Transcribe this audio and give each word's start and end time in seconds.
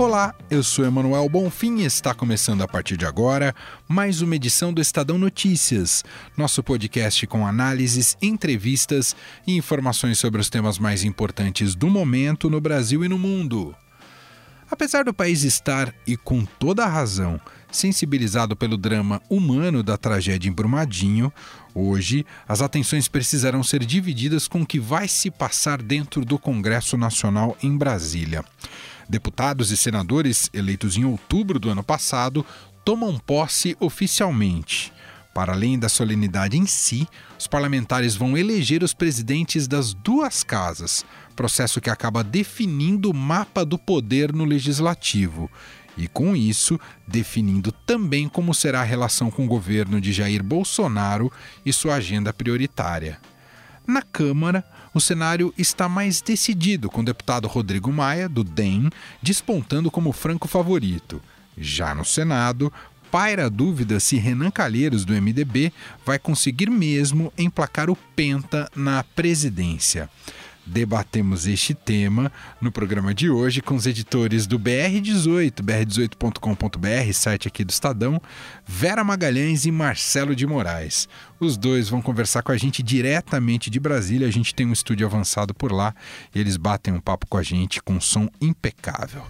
Olá, 0.00 0.34
eu 0.48 0.62
sou 0.62 0.86
Emanuel 0.86 1.28
Bonfim 1.28 1.80
e 1.80 1.84
está 1.84 2.14
começando 2.14 2.62
a 2.62 2.66
partir 2.66 2.96
de 2.96 3.04
agora 3.04 3.54
mais 3.86 4.22
uma 4.22 4.34
edição 4.34 4.72
do 4.72 4.80
Estadão 4.80 5.18
Notícias, 5.18 6.02
nosso 6.38 6.62
podcast 6.62 7.26
com 7.26 7.46
análises, 7.46 8.16
entrevistas 8.22 9.14
e 9.46 9.54
informações 9.54 10.18
sobre 10.18 10.40
os 10.40 10.48
temas 10.48 10.78
mais 10.78 11.04
importantes 11.04 11.74
do 11.74 11.90
momento 11.90 12.48
no 12.48 12.62
Brasil 12.62 13.04
e 13.04 13.08
no 13.08 13.18
mundo. 13.18 13.76
Apesar 14.70 15.04
do 15.04 15.12
país 15.12 15.42
estar, 15.42 15.94
e 16.06 16.16
com 16.16 16.46
toda 16.46 16.82
a 16.82 16.88
razão, 16.88 17.38
sensibilizado 17.70 18.56
pelo 18.56 18.78
drama 18.78 19.20
humano 19.28 19.82
da 19.82 19.98
tragédia 19.98 20.48
em 20.48 20.52
Brumadinho, 20.52 21.30
hoje 21.74 22.24
as 22.48 22.62
atenções 22.62 23.06
precisarão 23.06 23.62
ser 23.62 23.84
divididas 23.84 24.48
com 24.48 24.62
o 24.62 24.66
que 24.66 24.80
vai 24.80 25.06
se 25.06 25.30
passar 25.30 25.82
dentro 25.82 26.24
do 26.24 26.38
Congresso 26.38 26.96
Nacional 26.96 27.54
em 27.62 27.76
Brasília. 27.76 28.42
Deputados 29.10 29.72
e 29.72 29.76
senadores 29.76 30.48
eleitos 30.54 30.96
em 30.96 31.04
outubro 31.04 31.58
do 31.58 31.68
ano 31.68 31.82
passado 31.82 32.46
tomam 32.84 33.18
posse 33.18 33.76
oficialmente. 33.80 34.92
Para 35.34 35.52
além 35.52 35.76
da 35.76 35.88
solenidade 35.88 36.56
em 36.56 36.64
si, 36.64 37.08
os 37.36 37.48
parlamentares 37.48 38.14
vão 38.14 38.38
eleger 38.38 38.84
os 38.84 38.94
presidentes 38.94 39.66
das 39.66 39.92
duas 39.92 40.44
casas, 40.44 41.04
processo 41.34 41.80
que 41.80 41.90
acaba 41.90 42.22
definindo 42.22 43.10
o 43.10 43.14
mapa 43.14 43.64
do 43.64 43.76
poder 43.76 44.32
no 44.32 44.44
legislativo 44.44 45.50
e, 45.96 46.06
com 46.06 46.36
isso, 46.36 46.78
definindo 47.04 47.72
também 47.72 48.28
como 48.28 48.54
será 48.54 48.80
a 48.80 48.84
relação 48.84 49.28
com 49.28 49.44
o 49.44 49.48
governo 49.48 50.00
de 50.00 50.12
Jair 50.12 50.40
Bolsonaro 50.40 51.32
e 51.66 51.72
sua 51.72 51.96
agenda 51.96 52.32
prioritária. 52.32 53.18
Na 53.84 54.02
Câmara, 54.02 54.64
o 54.92 55.00
cenário 55.00 55.52
está 55.56 55.88
mais 55.88 56.20
decidido, 56.20 56.90
com 56.90 57.00
o 57.00 57.04
deputado 57.04 57.48
Rodrigo 57.48 57.92
Maia, 57.92 58.28
do 58.28 58.42
DEM, 58.42 58.90
despontando 59.22 59.90
como 59.90 60.12
franco 60.12 60.48
favorito. 60.48 61.20
Já 61.56 61.94
no 61.94 62.04
Senado, 62.04 62.72
paira 63.10 63.46
a 63.46 63.48
dúvida 63.48 64.00
se 64.00 64.16
Renan 64.16 64.50
Calheiros, 64.50 65.04
do 65.04 65.12
MDB, 65.12 65.72
vai 66.04 66.18
conseguir 66.18 66.70
mesmo 66.70 67.32
emplacar 67.36 67.90
o 67.90 67.96
Penta 67.96 68.70
na 68.74 69.02
presidência. 69.02 70.08
Debatemos 70.66 71.46
este 71.46 71.74
tema 71.74 72.30
no 72.60 72.70
programa 72.70 73.14
de 73.14 73.30
hoje 73.30 73.60
com 73.60 73.74
os 73.74 73.86
editores 73.86 74.46
do 74.46 74.58
BR18, 74.58 75.62
br18.com.br, 75.62 77.12
site 77.12 77.48
aqui 77.48 77.64
do 77.64 77.70
Estadão, 77.70 78.20
Vera 78.66 79.02
Magalhães 79.02 79.64
e 79.64 79.72
Marcelo 79.72 80.34
de 80.34 80.46
Moraes. 80.46 81.08
Os 81.38 81.56
dois 81.56 81.88
vão 81.88 82.02
conversar 82.02 82.42
com 82.42 82.52
a 82.52 82.56
gente 82.56 82.82
diretamente 82.82 83.70
de 83.70 83.80
Brasília. 83.80 84.28
A 84.28 84.30
gente 84.30 84.54
tem 84.54 84.66
um 84.66 84.72
estúdio 84.72 85.06
avançado 85.06 85.54
por 85.54 85.72
lá 85.72 85.94
eles 86.34 86.56
batem 86.56 86.94
um 86.94 87.00
papo 87.00 87.26
com 87.26 87.36
a 87.36 87.42
gente 87.42 87.82
com 87.82 87.94
um 87.94 88.00
som 88.00 88.28
impecável. 88.40 89.24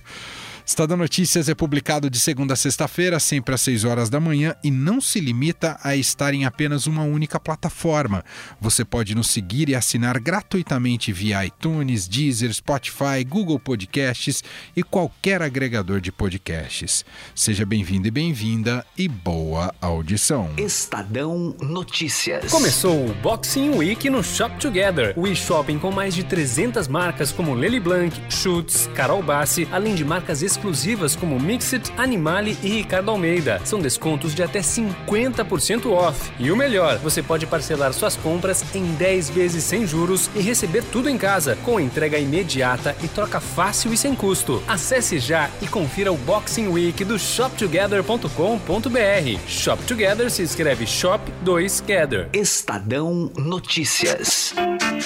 Estadão 0.70 0.96
Notícias 0.96 1.48
é 1.48 1.54
publicado 1.54 2.08
de 2.08 2.20
segunda 2.20 2.54
a 2.54 2.56
sexta-feira, 2.56 3.18
sempre 3.18 3.52
às 3.52 3.60
6 3.60 3.82
horas 3.82 4.08
da 4.08 4.20
manhã, 4.20 4.54
e 4.62 4.70
não 4.70 5.00
se 5.00 5.18
limita 5.18 5.76
a 5.82 5.96
estar 5.96 6.32
em 6.32 6.44
apenas 6.44 6.86
uma 6.86 7.02
única 7.02 7.40
plataforma. 7.40 8.24
Você 8.60 8.84
pode 8.84 9.12
nos 9.12 9.30
seguir 9.30 9.68
e 9.68 9.74
assinar 9.74 10.20
gratuitamente 10.20 11.12
via 11.12 11.44
iTunes, 11.44 12.06
Deezer, 12.06 12.54
Spotify, 12.54 13.24
Google 13.28 13.58
Podcasts 13.58 14.44
e 14.76 14.84
qualquer 14.84 15.42
agregador 15.42 16.00
de 16.00 16.12
podcasts. 16.12 17.04
Seja 17.34 17.66
bem-vindo 17.66 18.06
e 18.06 18.12
bem-vinda 18.12 18.86
e 18.96 19.08
boa 19.08 19.74
audição. 19.80 20.50
Estadão 20.56 21.52
Notícias. 21.60 22.48
Começou 22.48 23.08
o 23.08 23.14
Boxing 23.14 23.70
Week 23.70 24.08
no 24.08 24.22
Shop 24.22 24.56
Together, 24.60 25.14
o 25.18 25.26
e-shopping 25.26 25.80
com 25.80 25.90
mais 25.90 26.14
de 26.14 26.22
300 26.22 26.86
marcas 26.86 27.32
como 27.32 27.54
Lely 27.54 27.80
Blanc, 27.80 28.22
Schutz, 28.32 28.88
Carol 28.94 29.20
Bassi, 29.20 29.66
além 29.72 29.96
de 29.96 30.04
marcas 30.04 30.42
exclusivas 30.44 30.59
exclusivas 30.60 31.16
como 31.16 31.40
Mixit, 31.40 31.90
Animale 31.96 32.54
e 32.62 32.68
Ricardo 32.68 33.10
Almeida. 33.10 33.60
São 33.64 33.80
descontos 33.80 34.34
de 34.34 34.42
até 34.42 34.60
50% 34.60 35.90
off. 35.90 36.30
E 36.38 36.52
o 36.52 36.56
melhor, 36.56 36.98
você 36.98 37.22
pode 37.22 37.46
parcelar 37.46 37.94
suas 37.94 38.16
compras 38.16 38.62
em 38.74 38.84
10 38.94 39.30
vezes 39.30 39.64
sem 39.64 39.86
juros 39.86 40.28
e 40.34 40.40
receber 40.40 40.84
tudo 40.84 41.08
em 41.08 41.16
casa, 41.16 41.56
com 41.64 41.80
entrega 41.80 42.18
imediata 42.18 42.94
e 43.02 43.08
troca 43.08 43.40
fácil 43.40 43.90
e 43.92 43.96
sem 43.96 44.14
custo. 44.14 44.62
Acesse 44.68 45.18
já 45.18 45.48
e 45.62 45.66
confira 45.66 46.12
o 46.12 46.18
Boxing 46.18 46.68
Week 46.68 47.02
do 47.04 47.18
shoptogether.com.br. 47.18 49.48
Shop 49.48 49.82
Together 49.84 50.30
se 50.30 50.42
escreve 50.42 50.86
Shop 50.86 51.32
2 51.42 51.80
Gather. 51.86 52.28
Estadão 52.34 53.32
Notícias. 53.36 54.54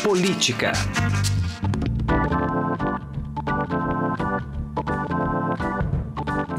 Política. 0.03 0.73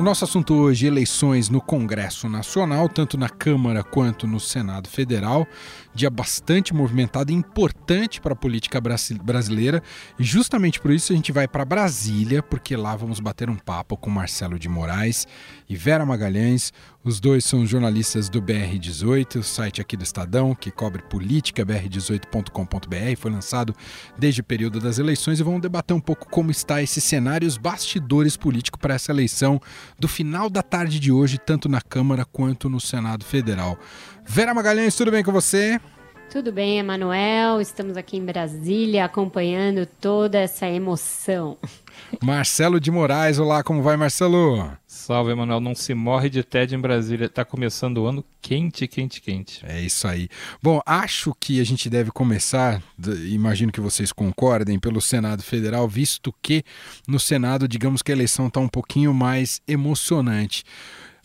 Nosso 0.05 0.23
assunto 0.23 0.53
hoje, 0.53 0.85
eleições 0.85 1.49
no 1.49 1.59
Congresso 1.59 2.29
Nacional, 2.29 2.87
tanto 2.87 3.17
na 3.17 3.27
Câmara 3.27 3.83
quanto 3.83 4.27
no 4.27 4.39
Senado 4.39 4.87
Federal. 4.87 5.47
Dia 5.95 6.11
bastante 6.11 6.75
movimentado 6.75 7.31
e 7.31 7.33
importante 7.33 8.21
para 8.21 8.33
a 8.33 8.35
política 8.35 8.79
brasileira. 8.79 9.81
E 10.19 10.23
justamente 10.23 10.79
por 10.79 10.91
isso 10.91 11.11
a 11.11 11.15
gente 11.15 11.31
vai 11.31 11.47
para 11.47 11.65
Brasília, 11.65 12.43
porque 12.43 12.75
lá 12.75 12.95
vamos 12.95 13.19
bater 13.19 13.49
um 13.49 13.55
papo 13.55 13.97
com 13.97 14.11
Marcelo 14.11 14.59
de 14.59 14.69
Moraes 14.69 15.27
e 15.67 15.75
Vera 15.75 16.05
Magalhães. 16.05 16.71
Os 17.05 17.19
dois 17.19 17.45
são 17.45 17.67
jornalistas 17.67 18.29
do 18.29 18.41
BR18, 18.41 19.35
o 19.35 19.43
site 19.43 19.79
aqui 19.79 19.95
do 19.95 20.03
Estadão, 20.03 20.55
que 20.55 20.71
cobre 20.71 21.03
política, 21.03 21.63
br18.com.br. 21.63 23.15
Foi 23.15 23.29
lançado 23.29 23.75
desde 24.17 24.41
o 24.41 24.43
período 24.43 24.79
das 24.79 24.97
eleições 24.97 25.39
e 25.39 25.43
vamos 25.43 25.61
debater 25.61 25.95
um 25.95 25.99
pouco 25.99 26.27
como 26.27 26.49
está 26.49 26.81
esse 26.81 26.99
cenário, 26.99 27.47
os 27.47 27.57
bastidores 27.57 28.35
políticos 28.35 28.81
para 28.81 28.95
essa 28.95 29.11
eleição 29.11 29.61
do 29.99 30.07
final 30.07 30.49
da 30.49 30.63
tarde 30.63 30.99
de 30.99 31.11
hoje, 31.11 31.37
tanto 31.37 31.69
na 31.69 31.79
Câmara 31.79 32.25
quanto 32.25 32.67
no 32.67 32.79
Senado 32.79 33.23
Federal. 33.23 33.77
Vera 34.25 34.55
Magalhães, 34.55 34.95
tudo 34.95 35.11
bem 35.11 35.23
com 35.23 35.31
você? 35.31 35.79
Tudo 36.29 36.51
bem, 36.51 36.79
Emanuel. 36.79 37.61
Estamos 37.61 37.95
aqui 37.95 38.17
em 38.17 38.25
Brasília 38.25 39.05
acompanhando 39.05 39.85
toda 39.85 40.37
essa 40.37 40.67
emoção. 40.67 41.57
Marcelo 42.21 42.77
de 42.79 42.91
Moraes, 42.91 43.39
olá, 43.39 43.63
como 43.63 43.81
vai, 43.81 43.95
Marcelo? 43.95 44.69
Salve, 44.85 45.31
Emanuel. 45.31 45.61
Não 45.61 45.73
se 45.73 45.93
morre 45.93 46.29
de 46.29 46.43
tédio 46.43 46.77
em 46.77 46.81
Brasília. 46.81 47.27
Está 47.27 47.45
começando 47.45 47.99
o 47.99 48.05
ano 48.05 48.23
quente, 48.41 48.85
quente, 48.85 49.21
quente. 49.21 49.65
É 49.65 49.81
isso 49.81 50.07
aí. 50.07 50.27
Bom, 50.61 50.81
acho 50.85 51.33
que 51.39 51.61
a 51.61 51.63
gente 51.63 51.89
deve 51.89 52.11
começar, 52.11 52.81
imagino 53.29 53.71
que 53.71 53.79
vocês 53.79 54.11
concordem, 54.11 54.77
pelo 54.77 54.99
Senado 54.99 55.41
Federal, 55.41 55.87
visto 55.87 56.33
que 56.41 56.63
no 57.07 57.19
Senado, 57.19 57.67
digamos 57.67 58.01
que 58.01 58.11
a 58.11 58.15
eleição 58.15 58.47
está 58.47 58.59
um 58.59 58.67
pouquinho 58.67 59.13
mais 59.13 59.61
emocionante. 59.67 60.63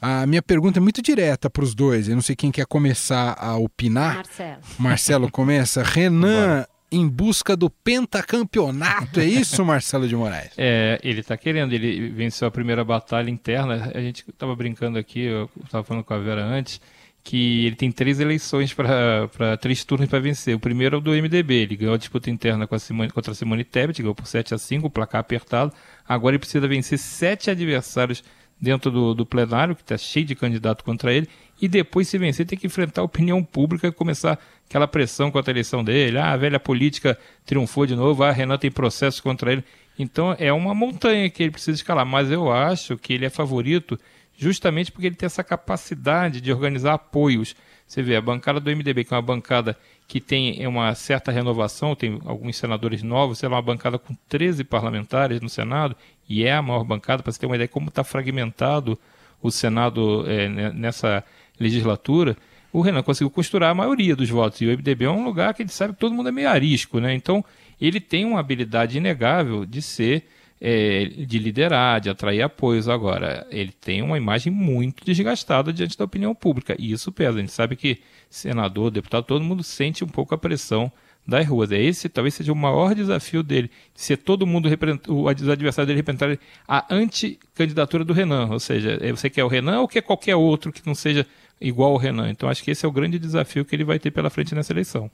A 0.01 0.27
minha 0.27 0.41
pergunta 0.41 0.79
é 0.79 0.83
muito 0.83 1.03
direta 1.03 1.51
para 1.51 1.63
os 1.63 1.75
dois. 1.75 2.09
Eu 2.09 2.15
não 2.15 2.23
sei 2.23 2.35
quem 2.35 2.51
quer 2.51 2.67
começar 2.67 3.37
a 3.39 3.57
opinar. 3.57 4.17
Marcelo. 4.17 4.61
Marcelo 4.79 5.31
começa. 5.31 5.83
Renan, 5.85 6.65
em 6.91 7.07
busca 7.07 7.57
do 7.57 7.69
pentacampeonato. 7.69 9.21
É 9.21 9.25
isso, 9.25 9.65
Marcelo 9.65 10.09
de 10.09 10.17
Moraes? 10.17 10.53
É, 10.57 10.99
ele 11.03 11.21
está 11.21 11.37
querendo. 11.37 11.73
Ele 11.73 12.09
venceu 12.09 12.49
a 12.49 12.51
primeira 12.51 12.85
batalha 12.85 13.31
interna. 13.31 13.93
A 13.95 14.01
gente 14.01 14.25
estava 14.29 14.57
brincando 14.57 14.99
aqui, 14.99 15.21
eu 15.21 15.51
estava 15.65 15.85
falando 15.85 16.03
com 16.03 16.15
a 16.15 16.19
Vera 16.19 16.45
antes, 16.45 16.81
que 17.23 17.67
ele 17.67 17.77
tem 17.77 17.93
três 17.93 18.19
eleições 18.19 18.73
para 18.73 19.57
três 19.61 19.85
turnos 19.85 20.09
para 20.09 20.19
vencer. 20.19 20.57
O 20.57 20.61
primeiro 20.61 20.97
é 20.97 20.99
o 20.99 21.01
do 21.01 21.11
MDB. 21.11 21.55
Ele 21.55 21.77
ganhou 21.77 21.95
a 21.95 21.99
disputa 21.99 22.31
interna 22.31 22.67
com 22.67 22.75
a 22.75 22.79
Simone, 22.79 23.11
contra 23.11 23.33
a 23.33 23.35
Simone 23.35 23.65
Tebet, 23.65 24.01
ganhou 24.01 24.15
por 24.15 24.27
7 24.27 24.55
a 24.55 24.59
5, 24.59 24.87
o 24.87 24.91
placar 24.91 25.21
apertado. 25.21 25.73
Agora 26.09 26.35
ele 26.35 26.41
precisa 26.41 26.67
vencer 26.67 26.99
sete 26.99 27.51
adversários 27.51 28.25
dentro 28.61 28.91
do, 28.91 29.15
do 29.15 29.25
plenário, 29.25 29.75
que 29.75 29.83
está 29.83 29.97
cheio 29.97 30.27
de 30.27 30.35
candidato 30.35 30.85
contra 30.85 31.13
ele, 31.13 31.29
e 31.61 31.69
depois, 31.69 32.09
se 32.09 32.19
vencer, 32.19 32.47
tem 32.47 32.59
que 32.59 32.67
enfrentar 32.67 33.03
a 33.03 33.05
opinião 33.05 33.43
pública 33.43 33.89
e 33.89 33.93
começar 33.93 34.39
aquela 34.69 34.89
pressão 34.89 35.31
contra 35.31 35.51
a 35.51 35.55
eleição 35.55 35.85
dele. 35.85 36.19
Ah, 36.19 36.33
a 36.33 36.37
velha 36.37 36.59
política 36.59 37.19
triunfou 37.45 37.87
de 37.87 37.95
novo, 37.95 38.23
ah, 38.23 38.31
Renan 38.31 38.57
tem 38.57 38.71
processo 38.71 39.23
contra 39.23 39.53
ele. 39.53 39.65
Então 39.99 40.35
é 40.39 40.53
uma 40.53 40.75
montanha 40.75 41.29
que 41.29 41.43
ele 41.43 41.51
precisa 41.51 41.77
escalar, 41.77 42.07
mas 42.07 42.31
eu 42.31 42.51
acho 42.51 42.97
que 42.97 43.13
ele 43.13 43.27
é 43.27 43.31
favorito 43.31 43.99
justamente 44.37 44.91
porque 44.91 45.07
ele 45.07 45.15
tem 45.15 45.27
essa 45.27 45.45
capacidade 45.45 46.41
de 46.41 46.51
organizar 46.51 46.95
apoios. 46.95 47.55
Você 47.91 48.05
vê, 48.05 48.15
a 48.15 48.21
bancada 48.21 48.61
do 48.61 48.71
MDB, 48.71 49.03
que 49.03 49.13
é 49.13 49.17
uma 49.17 49.23
bancada 49.23 49.77
que 50.07 50.21
tem 50.21 50.65
uma 50.65 50.95
certa 50.95 51.33
renovação, 51.33 51.97
tem 51.97 52.21
alguns 52.25 52.57
senadores 52.57 53.03
novos, 53.03 53.41
sei 53.41 53.49
lá, 53.49 53.57
uma 53.57 53.63
bancada 53.63 53.99
com 53.99 54.15
13 54.29 54.63
parlamentares 54.63 55.41
no 55.41 55.49
Senado, 55.49 55.97
e 56.29 56.45
é 56.45 56.55
a 56.55 56.63
maior 56.63 56.85
bancada, 56.85 57.21
para 57.21 57.33
você 57.33 57.41
ter 57.41 57.47
uma 57.47 57.57
ideia 57.57 57.67
de 57.67 57.73
como 57.73 57.89
está 57.89 58.05
fragmentado 58.05 58.97
o 59.43 59.51
Senado 59.51 60.25
é, 60.31 60.49
nessa 60.73 61.25
legislatura, 61.59 62.37
o 62.73 62.81
Renan 62.81 63.03
conseguiu 63.03 63.29
costurar 63.29 63.71
a 63.71 63.75
maioria 63.75 64.15
dos 64.15 64.31
votos. 64.31 64.61
E 64.61 64.67
o 64.67 64.71
MDB 64.71 65.07
é 65.07 65.11
um 65.11 65.25
lugar 65.25 65.53
que 65.53 65.63
ele 65.63 65.71
sabe 65.71 65.93
que 65.93 65.99
todo 65.99 66.15
mundo 66.15 66.29
é 66.29 66.33
meio 66.33 66.49
arisco, 66.49 67.01
né? 67.01 67.13
Então, 67.13 67.45
ele 67.81 67.99
tem 67.99 68.25
uma 68.25 68.39
habilidade 68.39 68.99
inegável 68.99 69.67
de 69.67 69.83
ser 69.83 70.29
é, 70.61 71.05
de 71.05 71.39
liderar, 71.39 72.01
de 72.01 72.11
atrair 72.11 72.43
apoios. 72.43 72.89
Agora, 72.89 73.47
ele 73.51 73.73
tem 73.73 74.03
uma 74.03 74.19
imagem 74.19 74.53
muito 74.53 75.05
desgastada 75.05 75.73
diante 75.73 75.97
da 75.97 76.05
opinião 76.05 76.35
pública, 76.35 76.77
e 76.79 76.93
isso 76.93 77.11
pesa. 77.11 77.39
A 77.39 77.41
gente 77.41 77.53
sabe 77.53 77.77
que 77.77 78.01
senador, 78.29 78.91
deputado, 78.91 79.25
todo 79.25 79.45
mundo 79.45 79.63
sente 79.63 80.05
um 80.05 80.09
pouco 80.09 80.35
a 80.35 80.39
pressão 80.39 80.93
das 81.27 81.47
ruas. 81.47 81.71
É 81.73 81.81
esse 81.81 82.09
talvez 82.09 82.35
seja 82.35 82.53
o 82.53 82.57
maior 82.57 82.95
desafio 82.95 83.43
dele, 83.43 83.71
ser 83.95 84.17
todo 84.19 84.47
mundo, 84.47 84.69
os 85.09 85.49
adversários 85.49 85.87
dele 85.87 85.99
representarem 85.99 86.39
a 86.67 86.93
anticandidatura 86.93 88.05
do 88.05 88.13
Renan. 88.13 88.49
Ou 88.51 88.61
seja, 88.61 88.99
é, 89.01 89.11
você 89.11 89.31
quer 89.31 89.45
o 89.45 89.49
Renan 89.49 89.81
ou 89.81 89.89
quer 89.89 90.03
qualquer 90.03 90.37
outro 90.37 90.73
que 90.73 90.87
não 90.87 90.95
seja 90.95 91.27
igual 91.61 91.93
ao 91.93 91.97
Renan. 91.97 92.31
Então 92.31 92.49
acho 92.49 92.63
que 92.63 92.71
esse 92.71 92.87
é 92.87 92.89
o 92.89 92.93
grande 92.93 93.19
desafio 93.19 93.65
que 93.65 93.75
ele 93.77 93.85
vai 93.85 93.99
ter 93.99 94.11
pela 94.11 94.31
frente 94.31 94.55
nessa 94.55 94.73
eleição. 94.73 95.11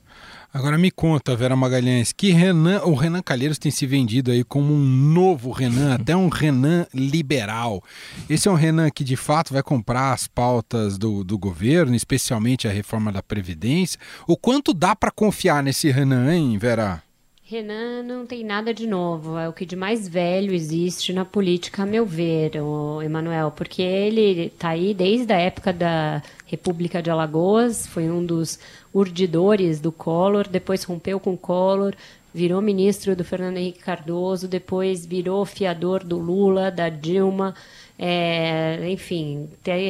Agora 0.53 0.77
me 0.77 0.89
conta, 0.89 1.35
Vera 1.35 1.55
Magalhães, 1.55 2.13
que 2.13 2.31
Renan, 2.31 2.81
o 2.83 2.95
Renan 2.95 3.21
Calheiros 3.21 3.57
tem 3.57 3.71
se 3.71 3.85
vendido 3.85 4.31
aí 4.31 4.43
como 4.43 4.73
um 4.73 4.79
novo 4.79 5.51
Renan, 5.51 5.95
até 5.95 6.15
um 6.15 6.29
Renan 6.29 6.87
liberal. 6.93 7.83
Esse 8.29 8.47
é 8.47 8.51
um 8.51 8.55
Renan 8.55 8.89
que 8.89 9.03
de 9.03 9.17
fato 9.17 9.53
vai 9.53 9.61
comprar 9.61 10.13
as 10.13 10.27
pautas 10.27 10.97
do, 10.97 11.23
do 11.23 11.37
governo, 11.37 11.95
especialmente 11.95 12.67
a 12.67 12.71
reforma 12.71 13.11
da 13.11 13.21
Previdência. 13.21 13.99
O 14.25 14.37
quanto 14.37 14.73
dá 14.73 14.95
para 14.95 15.11
confiar 15.11 15.61
nesse 15.61 15.91
Renan, 15.91 16.33
hein, 16.33 16.57
Vera? 16.57 17.03
Renan 17.49 18.03
não 18.03 18.25
tem 18.25 18.43
nada 18.43 18.73
de 18.73 18.85
novo, 18.85 19.37
é 19.37 19.47
o 19.47 19.53
que 19.53 19.65
de 19.65 19.73
mais 19.73 20.05
velho 20.05 20.53
existe 20.53 21.13
na 21.13 21.23
política, 21.23 21.83
a 21.83 21.85
meu 21.85 22.05
ver, 22.05 22.61
o 22.61 23.01
Emanuel, 23.01 23.51
porque 23.51 23.81
ele 23.81 24.47
está 24.47 24.71
aí 24.71 24.93
desde 24.93 25.31
a 25.31 25.37
época 25.37 25.71
da 25.71 26.21
República 26.45 27.01
de 27.01 27.09
Alagoas, 27.09 27.87
foi 27.87 28.09
um 28.09 28.25
dos 28.25 28.59
urdidores 28.93 29.79
do 29.79 29.93
Collor, 29.93 30.45
depois 30.45 30.83
rompeu 30.83 31.21
com 31.21 31.35
o 31.35 31.37
Collor, 31.37 31.95
virou 32.33 32.61
ministro 32.61 33.15
do 33.15 33.23
Fernando 33.23 33.55
Henrique 33.55 33.79
Cardoso, 33.79 34.45
depois 34.45 35.05
virou 35.05 35.45
fiador 35.45 36.03
do 36.03 36.17
Lula, 36.17 36.69
da 36.69 36.89
Dilma, 36.89 37.55
é, 37.99 38.87
enfim, 38.91 39.49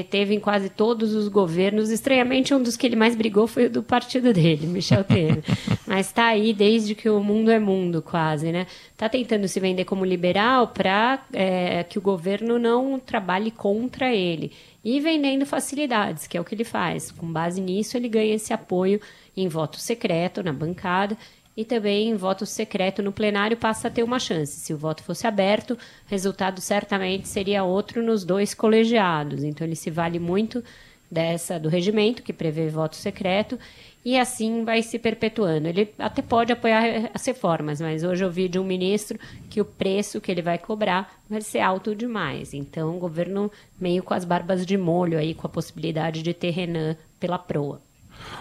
teve 0.10 0.34
em 0.34 0.40
quase 0.40 0.70
todos 0.70 1.14
os 1.14 1.28
governos. 1.28 1.90
Estranhamente, 1.90 2.54
um 2.54 2.64
dos 2.64 2.78
que 2.78 2.88
ele 2.88 2.96
mais 2.96 3.16
brigou 3.16 3.48
foi 3.48 3.66
o 3.66 3.70
do 3.70 3.84
partido 3.84 4.32
dele, 4.32 4.66
Michel 4.68 5.04
Temer. 5.04 5.44
Mas 5.86 6.08
está 6.08 6.28
aí 6.28 6.54
desde 6.54 6.96
que 6.96 7.10
o 7.10 7.22
mundo 7.22 7.52
é 7.52 7.60
mundo, 7.60 8.02
quase, 8.02 8.52
né? 8.52 8.66
Está 8.94 9.10
tentando 9.10 9.48
se 9.48 9.60
vender 9.60 9.84
como 9.84 10.06
liberal 10.06 10.70
para 10.70 11.26
é, 11.34 11.84
que 11.84 12.00
o 12.00 12.02
governo 12.02 12.58
não 12.58 12.98
trabalhe 12.98 13.52
contra 13.52 14.14
ele. 14.14 14.54
E 14.84 15.02
vendendo 15.02 15.46
facilidades, 15.46 16.28
que 16.28 16.38
é 16.38 16.42
o 16.42 16.46
que 16.46 16.56
ele 16.56 16.64
faz. 16.64 17.12
Com 17.12 17.28
base 17.28 17.60
nisso, 17.60 17.98
ele 17.98 18.08
ganha 18.08 18.36
esse 18.36 18.54
apoio 18.54 19.02
em 19.36 19.50
voto 19.50 19.78
secreto 19.80 20.42
na 20.42 20.54
bancada 20.54 21.18
e 21.58 21.66
também 21.66 22.16
voto 22.16 22.46
secreto 22.46 23.02
no 23.02 23.12
plenário 23.12 23.58
passa 23.58 23.88
a 23.88 23.92
ter 23.92 24.04
uma 24.04 24.20
chance. 24.20 24.60
Se 24.60 24.72
o 24.72 24.78
voto 24.78 25.02
fosse 25.02 25.26
aberto, 25.26 25.72
o 25.72 25.78
resultado 26.06 26.62
certamente 26.62 27.28
seria 27.28 27.64
outro 27.64 28.04
nos 28.04 28.24
dois 28.24 28.54
colegiados. 28.54 29.44
Então 29.44 29.66
ele 29.66 29.76
se 29.76 29.90
vale 29.90 30.20
muito 30.20 30.64
dessa 31.10 31.58
do 31.60 31.68
regimento 31.68 32.22
que 32.22 32.34
prevê 32.34 32.68
voto 32.68 32.96
secreto 32.96 33.58
e 34.06 34.20
assim 34.20 34.64
vai 34.64 34.84
se 34.84 35.00
perpetuando. 35.00 35.68
Ele 35.68 35.92
até 35.98 36.22
pode 36.22 36.54
apoiar 36.54 37.10
as 37.12 37.26
reformas, 37.26 37.82
mas 37.82 38.04
hoje 38.04 38.24
eu 38.24 38.30
vi 38.30 38.48
de 38.48 38.60
um 38.60 38.64
ministro 38.64 39.18
que 39.50 39.60
o 39.60 39.66
preço 39.66 40.22
que 40.22 40.32
ele 40.32 40.44
vai 40.44 40.60
cobrar 40.60 41.12
vai 41.28 41.42
ser 41.42 41.62
alto 41.62 41.96
demais. 41.96 42.54
Então 42.54 42.96
o 42.96 43.00
governo 43.00 43.52
meio 43.80 44.04
com 44.04 44.14
as 44.14 44.24
barbas 44.24 44.64
de 44.64 44.78
molho 44.78 45.18
aí 45.18 45.34
com 45.34 45.48
a 45.48 45.50
possibilidade 45.50 46.22
de 46.22 46.36
ter 46.36 46.52
Renan 46.52 46.96
pela 47.20 47.40
proa. 47.40 47.82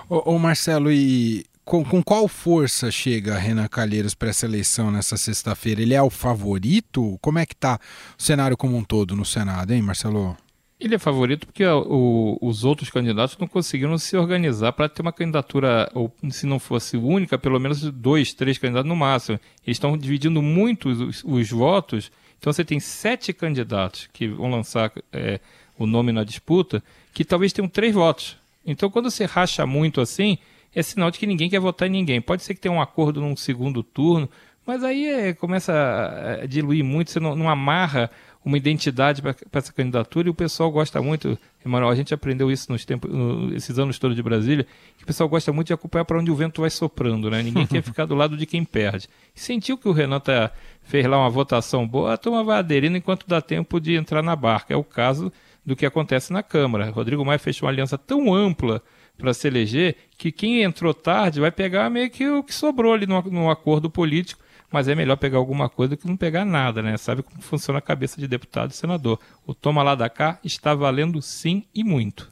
Ô, 0.09 0.35
ô 0.35 0.39
Marcelo, 0.39 0.93
e 0.93 1.47
com, 1.67 1.85
com 1.85 2.01
qual 2.01 2.29
força 2.29 2.93
chega 2.93 3.37
Renan 3.37 3.67
Calheiros 3.67 4.15
para 4.15 4.29
essa 4.29 4.47
eleição 4.47 4.89
nessa 4.89 5.17
sexta-feira? 5.17 5.83
Ele 5.83 5.95
é 5.95 6.01
o 6.01 6.09
favorito? 6.09 7.19
Como 7.21 7.41
é 7.41 7.45
que 7.45 7.55
está 7.55 7.81
o 8.17 8.23
cenário 8.23 8.57
como 8.57 8.77
um 8.77 8.85
todo 8.85 9.17
no 9.17 9.25
Senado, 9.25 9.73
hein, 9.73 9.83
Marcelo? 9.83 10.37
Ele 10.79 10.95
é 10.95 10.99
favorito 10.99 11.45
porque 11.45 11.67
o, 11.67 12.39
os 12.41 12.63
outros 12.63 12.89
candidatos 12.89 13.37
não 13.37 13.49
conseguiram 13.49 13.99
se 13.99 14.17
organizar 14.17 14.73
para 14.73 14.89
ter 14.89 15.03
uma 15.03 15.13
candidatura, 15.13 15.91
ou 15.93 16.15
se 16.31 16.47
não 16.47 16.61
fosse 16.61 16.97
única, 16.97 17.37
pelo 17.37 17.59
menos 17.59 17.81
dois, 17.91 18.33
três 18.33 18.59
candidatos 18.59 18.89
no 18.89 18.95
máximo. 18.95 19.41
Eles 19.67 19.77
estão 19.77 19.99
dividindo 19.99 20.41
muito 20.41 20.89
os, 20.89 21.25
os 21.25 21.51
votos, 21.51 22.13
então 22.39 22.53
você 22.53 22.65
tem 22.65 22.79
sete 22.79 23.33
candidatos 23.33 24.09
que 24.13 24.29
vão 24.29 24.49
lançar 24.49 24.93
é, 25.13 25.41
o 25.77 25.85
nome 25.85 26.13
na 26.13 26.23
disputa, 26.23 26.81
que 27.13 27.25
talvez 27.25 27.53
tenham 27.53 27.69
três 27.69 27.93
votos. 27.93 28.37
Então, 28.65 28.89
quando 28.89 29.11
você 29.11 29.25
racha 29.25 29.67
muito 29.67 30.01
assim, 30.01 30.39
é 30.75 30.83
sinal 30.83 31.11
de 31.11 31.19
que 31.19 31.27
ninguém 31.27 31.49
quer 31.49 31.61
votar 31.61 31.89
em 31.89 31.91
ninguém. 31.91 32.21
Pode 32.21 32.43
ser 32.43 32.55
que 32.55 32.61
tenha 32.61 32.73
um 32.73 32.81
acordo 32.81 33.21
num 33.21 33.37
segundo 33.37 33.83
turno, 33.83 34.29
mas 34.67 34.83
aí 34.83 35.07
é, 35.07 35.33
começa 35.33 35.73
a, 35.73 36.43
a, 36.43 36.47
diluir 36.47 36.85
muito, 36.85 37.11
você 37.11 37.21
não, 37.21 37.37
não 37.37 37.49
amarra 37.49 38.11
uma 38.45 38.57
identidade 38.57 39.21
para 39.21 39.35
essa 39.53 39.73
candidatura 39.73 40.29
e 40.29 40.31
o 40.31 40.35
pessoal 40.35 40.71
gosta 40.71 41.03
muito, 41.03 41.37
Emanuel, 41.65 41.91
a 41.91 41.95
gente 41.97 42.15
aprendeu 42.15 42.49
isso 42.49 42.71
nos 42.71 42.85
tempos, 42.85 43.13
no, 43.13 43.53
esses 43.53 43.77
anos 43.77 43.99
todos 43.99 44.17
de 44.17 44.23
Brasília, 44.23 44.65
que 44.97 45.03
o 45.03 45.07
pessoal 45.07 45.29
gosta 45.29 45.53
muito 45.53 45.67
de 45.67 45.73
acompanhar 45.73 46.05
para 46.05 46.19
onde 46.19 46.31
o 46.31 46.37
vento 46.37 46.61
vai 46.61 46.71
soprando, 46.71 47.29
né? 47.29 47.43
Ninguém 47.43 47.67
quer 47.67 47.83
ficar 47.83 48.05
do 48.07 48.15
lado 48.15 48.37
de 48.37 48.47
quem 48.47 48.65
perde. 48.65 49.09
sentiu 49.35 49.77
que 49.77 49.89
o 49.89 49.93
Renan 49.93 50.21
tá, 50.21 50.53
fez 50.83 51.05
lá 51.07 51.19
uma 51.19 51.29
votação 51.29 51.87
boa, 51.89 52.13
a 52.13 52.17
turma 52.17 52.45
vai 52.45 52.59
aderindo 52.61 52.97
enquanto 52.97 53.27
dá 53.27 53.41
tempo 53.41 53.81
de 53.81 53.97
entrar 53.97 54.23
na 54.23 54.37
barca. 54.37 54.73
É 54.73 54.77
o 54.77 54.85
caso 54.85 55.33
do 55.65 55.75
que 55.75 55.85
acontece 55.85 56.33
na 56.33 56.43
Câmara. 56.43 56.89
Rodrigo 56.91 57.25
Maia 57.25 57.41
fechou 57.41 57.67
uma 57.67 57.73
aliança 57.73 57.99
tão 57.99 58.33
ampla 58.33 58.81
para 59.17 59.33
se 59.35 59.47
eleger, 59.49 59.97
que 60.17 60.31
quem 60.31 60.63
entrou 60.63 60.93
tarde 60.93 61.41
vai 61.41 61.51
pegar 61.51 61.91
meio 61.91 62.11
que 62.11 62.29
o 62.29 62.43
que 62.43 62.55
sobrou 62.55 62.93
ali 62.93 63.07
no, 63.07 63.23
no 63.23 63.51
acordo 63.51 63.91
político, 63.91 64.43
mas 64.71 64.89
é 64.89 64.95
melhor 64.95 65.17
pegar 65.17 65.39
alguma 65.39 65.69
coisa 65.69 65.91
do 65.91 65.97
que 65.97 66.07
não 66.07 66.17
pegar 66.17 66.45
nada, 66.45 66.83
né? 66.83 66.97
Sabe 66.97 67.23
como 67.23 67.41
funciona 67.41 67.79
a 67.79 67.83
cabeça 67.83 68.21
de 68.21 68.27
deputado 68.27 68.71
e 68.71 68.75
senador. 68.75 69.19
O 69.47 69.55
toma 69.55 69.83
lá 69.83 69.95
da 69.95 70.09
cá 70.09 70.39
está 70.45 70.75
valendo 70.75 71.23
sim 71.23 71.65
e 71.75 71.85
muito. 71.85 72.31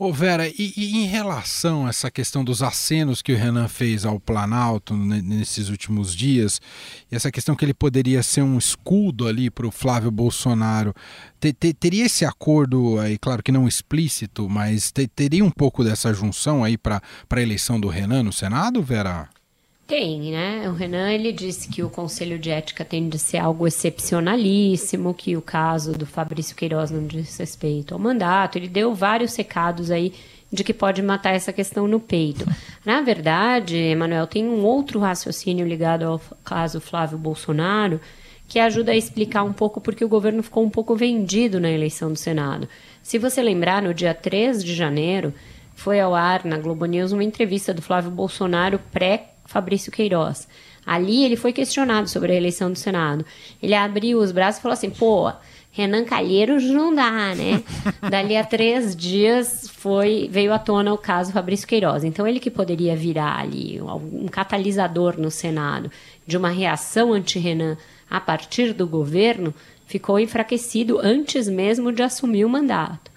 Ô 0.00 0.12
Vera, 0.12 0.46
e, 0.46 0.72
e, 0.76 0.96
em 0.96 1.06
relação 1.06 1.84
a 1.84 1.88
essa 1.88 2.08
questão 2.08 2.44
dos 2.44 2.62
acenos 2.62 3.20
que 3.20 3.32
o 3.32 3.36
Renan 3.36 3.66
fez 3.66 4.04
ao 4.04 4.20
Planalto 4.20 4.96
nesses 4.96 5.70
últimos 5.70 6.14
dias, 6.14 6.60
e 7.10 7.16
essa 7.16 7.32
questão 7.32 7.56
que 7.56 7.64
ele 7.64 7.74
poderia 7.74 8.22
ser 8.22 8.42
um 8.42 8.56
escudo 8.56 9.26
ali 9.26 9.50
para 9.50 9.66
o 9.66 9.72
Flávio 9.72 10.12
Bolsonaro, 10.12 10.94
te, 11.40 11.52
te, 11.52 11.74
teria 11.74 12.06
esse 12.06 12.24
acordo 12.24 13.00
aí, 13.00 13.18
claro 13.18 13.42
que 13.42 13.50
não 13.50 13.66
explícito, 13.66 14.48
mas 14.48 14.92
te, 14.92 15.08
teria 15.08 15.44
um 15.44 15.50
pouco 15.50 15.82
dessa 15.82 16.14
junção 16.14 16.62
aí 16.62 16.78
para 16.78 17.02
a 17.28 17.40
eleição 17.42 17.80
do 17.80 17.88
Renan 17.88 18.22
no 18.22 18.32
Senado, 18.32 18.80
Vera? 18.80 19.28
Tem, 19.88 20.32
né? 20.32 20.68
O 20.68 20.74
Renan 20.74 21.10
ele 21.10 21.32
disse 21.32 21.66
que 21.66 21.82
o 21.82 21.88
Conselho 21.88 22.38
de 22.38 22.50
Ética 22.50 22.84
tem 22.84 23.08
de 23.08 23.18
ser 23.18 23.38
algo 23.38 23.66
excepcionalíssimo, 23.66 25.14
que 25.14 25.34
o 25.34 25.40
caso 25.40 25.94
do 25.94 26.04
Fabrício 26.04 26.54
Queiroz 26.54 26.90
não 26.90 27.06
diz 27.06 27.38
respeito 27.38 27.94
ao 27.94 27.98
mandato. 27.98 28.58
Ele 28.58 28.68
deu 28.68 28.94
vários 28.94 29.34
recados 29.34 29.90
aí 29.90 30.12
de 30.52 30.62
que 30.62 30.74
pode 30.74 31.00
matar 31.00 31.34
essa 31.34 31.54
questão 31.54 31.88
no 31.88 31.98
peito. 31.98 32.44
Na 32.84 33.00
verdade, 33.00 33.78
Emanuel, 33.78 34.26
tem 34.26 34.46
um 34.46 34.62
outro 34.62 35.00
raciocínio 35.00 35.66
ligado 35.66 36.02
ao 36.02 36.20
caso 36.44 36.82
Flávio 36.82 37.16
Bolsonaro 37.16 37.98
que 38.46 38.58
ajuda 38.58 38.92
a 38.92 38.96
explicar 38.96 39.42
um 39.42 39.54
pouco 39.54 39.80
porque 39.80 40.04
o 40.04 40.08
governo 40.08 40.42
ficou 40.42 40.62
um 40.62 40.70
pouco 40.70 40.94
vendido 40.94 41.58
na 41.58 41.70
eleição 41.70 42.12
do 42.12 42.18
Senado. 42.18 42.68
Se 43.02 43.18
você 43.18 43.40
lembrar, 43.40 43.80
no 43.80 43.94
dia 43.94 44.12
3 44.12 44.62
de 44.62 44.74
janeiro, 44.74 45.32
foi 45.74 45.98
ao 45.98 46.14
ar 46.14 46.44
na 46.44 46.58
Globo 46.58 46.84
News 46.84 47.10
uma 47.10 47.24
entrevista 47.24 47.72
do 47.72 47.80
Flávio 47.80 48.10
Bolsonaro 48.10 48.78
pré 48.92 49.37
Fabrício 49.48 49.90
Queiroz. 49.90 50.46
Ali 50.86 51.24
ele 51.24 51.36
foi 51.36 51.52
questionado 51.52 52.08
sobre 52.08 52.32
a 52.32 52.36
eleição 52.36 52.70
do 52.70 52.78
Senado. 52.78 53.24
Ele 53.60 53.74
abriu 53.74 54.20
os 54.20 54.30
braços 54.30 54.58
e 54.58 54.62
falou 54.62 54.74
assim: 54.74 54.90
pô, 54.90 55.32
Renan 55.72 56.04
Calheiros 56.04 56.64
não 56.64 56.94
dá, 56.94 57.34
né? 57.34 57.62
Dali 58.08 58.36
a 58.36 58.44
três 58.44 58.94
dias 58.94 59.68
foi 59.72 60.28
veio 60.30 60.52
à 60.52 60.58
tona 60.58 60.92
o 60.92 60.98
caso 60.98 61.32
Fabrício 61.32 61.66
Queiroz. 61.66 62.04
Então 62.04 62.26
ele 62.26 62.38
que 62.38 62.50
poderia 62.50 62.94
virar 62.94 63.38
ali 63.38 63.80
um 63.80 64.28
catalisador 64.28 65.18
no 65.18 65.30
Senado 65.30 65.90
de 66.26 66.36
uma 66.36 66.50
reação 66.50 67.12
anti-Renan 67.12 67.76
a 68.08 68.20
partir 68.20 68.72
do 68.72 68.86
governo 68.86 69.54
ficou 69.86 70.20
enfraquecido 70.20 70.98
antes 71.02 71.48
mesmo 71.48 71.90
de 71.90 72.02
assumir 72.02 72.44
o 72.44 72.48
mandato. 72.48 73.10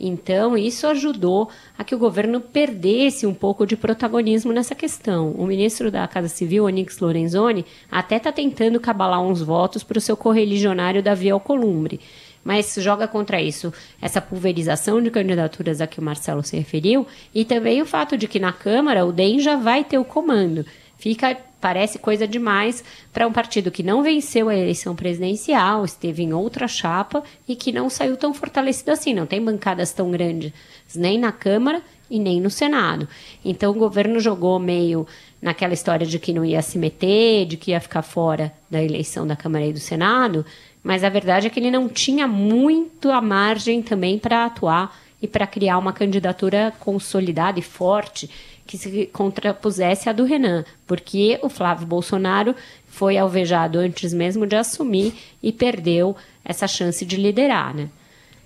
Então, 0.00 0.56
isso 0.56 0.86
ajudou 0.86 1.48
a 1.76 1.82
que 1.82 1.94
o 1.94 1.98
governo 1.98 2.40
perdesse 2.40 3.26
um 3.26 3.34
pouco 3.34 3.66
de 3.66 3.76
protagonismo 3.76 4.52
nessa 4.52 4.74
questão. 4.74 5.32
O 5.32 5.46
ministro 5.46 5.90
da 5.90 6.06
Casa 6.06 6.28
Civil, 6.28 6.64
Onix 6.64 6.98
Lorenzoni, 7.00 7.66
até 7.90 8.16
está 8.16 8.30
tentando 8.30 8.78
cabalar 8.78 9.20
uns 9.20 9.42
votos 9.42 9.82
para 9.82 9.98
o 9.98 10.00
seu 10.00 10.16
correligionário 10.16 11.02
Davi 11.02 11.30
Alcolumbre. 11.30 12.00
Mas 12.44 12.76
joga 12.78 13.08
contra 13.08 13.42
isso 13.42 13.72
essa 14.00 14.20
pulverização 14.20 15.02
de 15.02 15.10
candidaturas 15.10 15.80
a 15.80 15.86
que 15.86 15.98
o 15.98 16.02
Marcelo 16.02 16.42
se 16.42 16.56
referiu 16.56 17.06
e 17.34 17.44
também 17.44 17.82
o 17.82 17.86
fato 17.86 18.16
de 18.16 18.28
que 18.28 18.38
na 18.38 18.52
Câmara 18.52 19.04
o 19.04 19.12
DEM 19.12 19.40
já 19.40 19.56
vai 19.56 19.84
ter 19.84 19.98
o 19.98 20.04
comando. 20.04 20.64
Fica 20.98 21.36
parece 21.60 21.98
coisa 21.98 22.26
demais 22.26 22.84
para 23.12 23.26
um 23.26 23.32
partido 23.32 23.70
que 23.70 23.82
não 23.82 24.02
venceu 24.02 24.48
a 24.48 24.56
eleição 24.56 24.94
presidencial, 24.94 25.84
esteve 25.84 26.22
em 26.22 26.32
outra 26.32 26.68
chapa 26.68 27.22
e 27.48 27.56
que 27.56 27.72
não 27.72 27.88
saiu 27.90 28.16
tão 28.16 28.32
fortalecido 28.32 28.90
assim. 28.90 29.14
Não 29.14 29.26
tem 29.26 29.42
bancadas 29.42 29.92
tão 29.92 30.10
grandes 30.10 30.52
nem 30.94 31.18
na 31.18 31.32
Câmara 31.32 31.82
e 32.10 32.18
nem 32.18 32.40
no 32.40 32.50
Senado. 32.50 33.08
Então 33.44 33.70
o 33.70 33.78
governo 33.78 34.20
jogou 34.20 34.58
meio 34.58 35.06
naquela 35.40 35.74
história 35.74 36.06
de 36.06 36.18
que 36.18 36.32
não 36.32 36.44
ia 36.44 36.62
se 36.62 36.78
meter, 36.78 37.46
de 37.46 37.56
que 37.56 37.70
ia 37.70 37.80
ficar 37.80 38.02
fora 38.02 38.52
da 38.70 38.82
eleição 38.82 39.26
da 39.26 39.36
Câmara 39.36 39.66
e 39.66 39.72
do 39.72 39.78
Senado, 39.78 40.44
mas 40.82 41.04
a 41.04 41.08
verdade 41.08 41.46
é 41.46 41.50
que 41.50 41.60
ele 41.60 41.70
não 41.70 41.88
tinha 41.88 42.26
muito 42.26 43.10
a 43.10 43.20
margem 43.20 43.82
também 43.82 44.18
para 44.18 44.44
atuar 44.44 44.96
e 45.20 45.26
para 45.26 45.46
criar 45.46 45.78
uma 45.78 45.92
candidatura 45.92 46.72
consolidada 46.78 47.58
e 47.58 47.62
forte 47.62 48.30
que 48.68 48.76
se 48.76 49.06
contrapusesse 49.06 50.10
à 50.10 50.12
do 50.12 50.24
Renan, 50.24 50.62
porque 50.86 51.40
o 51.42 51.48
Flávio 51.48 51.86
Bolsonaro 51.86 52.54
foi 52.86 53.16
alvejado 53.16 53.78
antes 53.78 54.12
mesmo 54.12 54.46
de 54.46 54.54
assumir 54.56 55.14
e 55.42 55.50
perdeu 55.50 56.14
essa 56.44 56.68
chance 56.68 57.04
de 57.06 57.16
liderar, 57.16 57.74
né? 57.74 57.88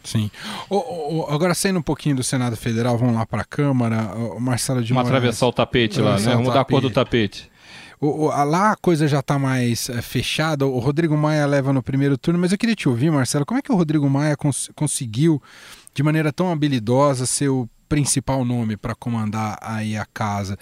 Sim. 0.05 0.31
O, 0.71 0.77
o, 0.77 1.27
agora, 1.29 1.55
saindo 1.55 1.81
um 1.81 1.83
pouquinho 1.83 2.15
do 2.15 2.23
Senado 2.23 2.57
Federal, 2.57 2.97
vamos 2.97 3.17
lá 3.17 3.27
para 3.27 3.43
a 3.43 3.45
Câmara. 3.45 4.15
O 4.37 4.41
Marcelo 4.41 4.83
de 4.83 4.93
Vamos 4.93 5.09
Moraes... 5.09 5.19
atravessar 5.19 5.47
o 5.47 5.53
tapete 5.53 6.01
lá, 6.01 6.19
né? 6.19 6.31
Vamos 6.31 6.47
mudar 6.47 6.61
a 6.61 6.65
cor 6.65 6.81
do 6.81 6.91
tapete. 6.91 7.51
O, 8.01 8.27
o, 8.27 8.45
lá 8.45 8.73
a 8.73 8.77
coisa 8.77 9.09
já 9.09 9.21
está 9.21 9.39
mais 9.41 9.89
é, 9.89 10.01
fechada. 10.01 10.67
O 10.67 10.79
Rodrigo 10.79 11.17
Maia 11.17 11.47
leva 11.47 11.73
no 11.73 11.83
primeiro 11.83 12.17
turno, 12.17 12.39
mas 12.39 12.53
eu 12.53 12.59
queria 12.59 12.77
te 12.77 12.89
ouvir, 12.89 13.11
Marcelo. 13.11 13.45
Como 13.45 13.59
é 13.59 13.63
que 13.63 13.73
o 13.73 13.77
Rodrigo 13.77 14.09
Maia 14.09 14.37
cons 14.37 14.71
conseguiu, 14.77 15.43
de 15.93 16.03
maneira 16.03 16.33
tão 16.33 16.51
habilidosa, 16.51 17.27
ser 17.27 17.49
o 17.49 17.69
principal 17.93 18.43
nome 18.43 18.75
para 18.75 18.95
comandar 18.95 19.59
aí 19.61 19.99
a 19.99 20.07
casa? 20.07 20.59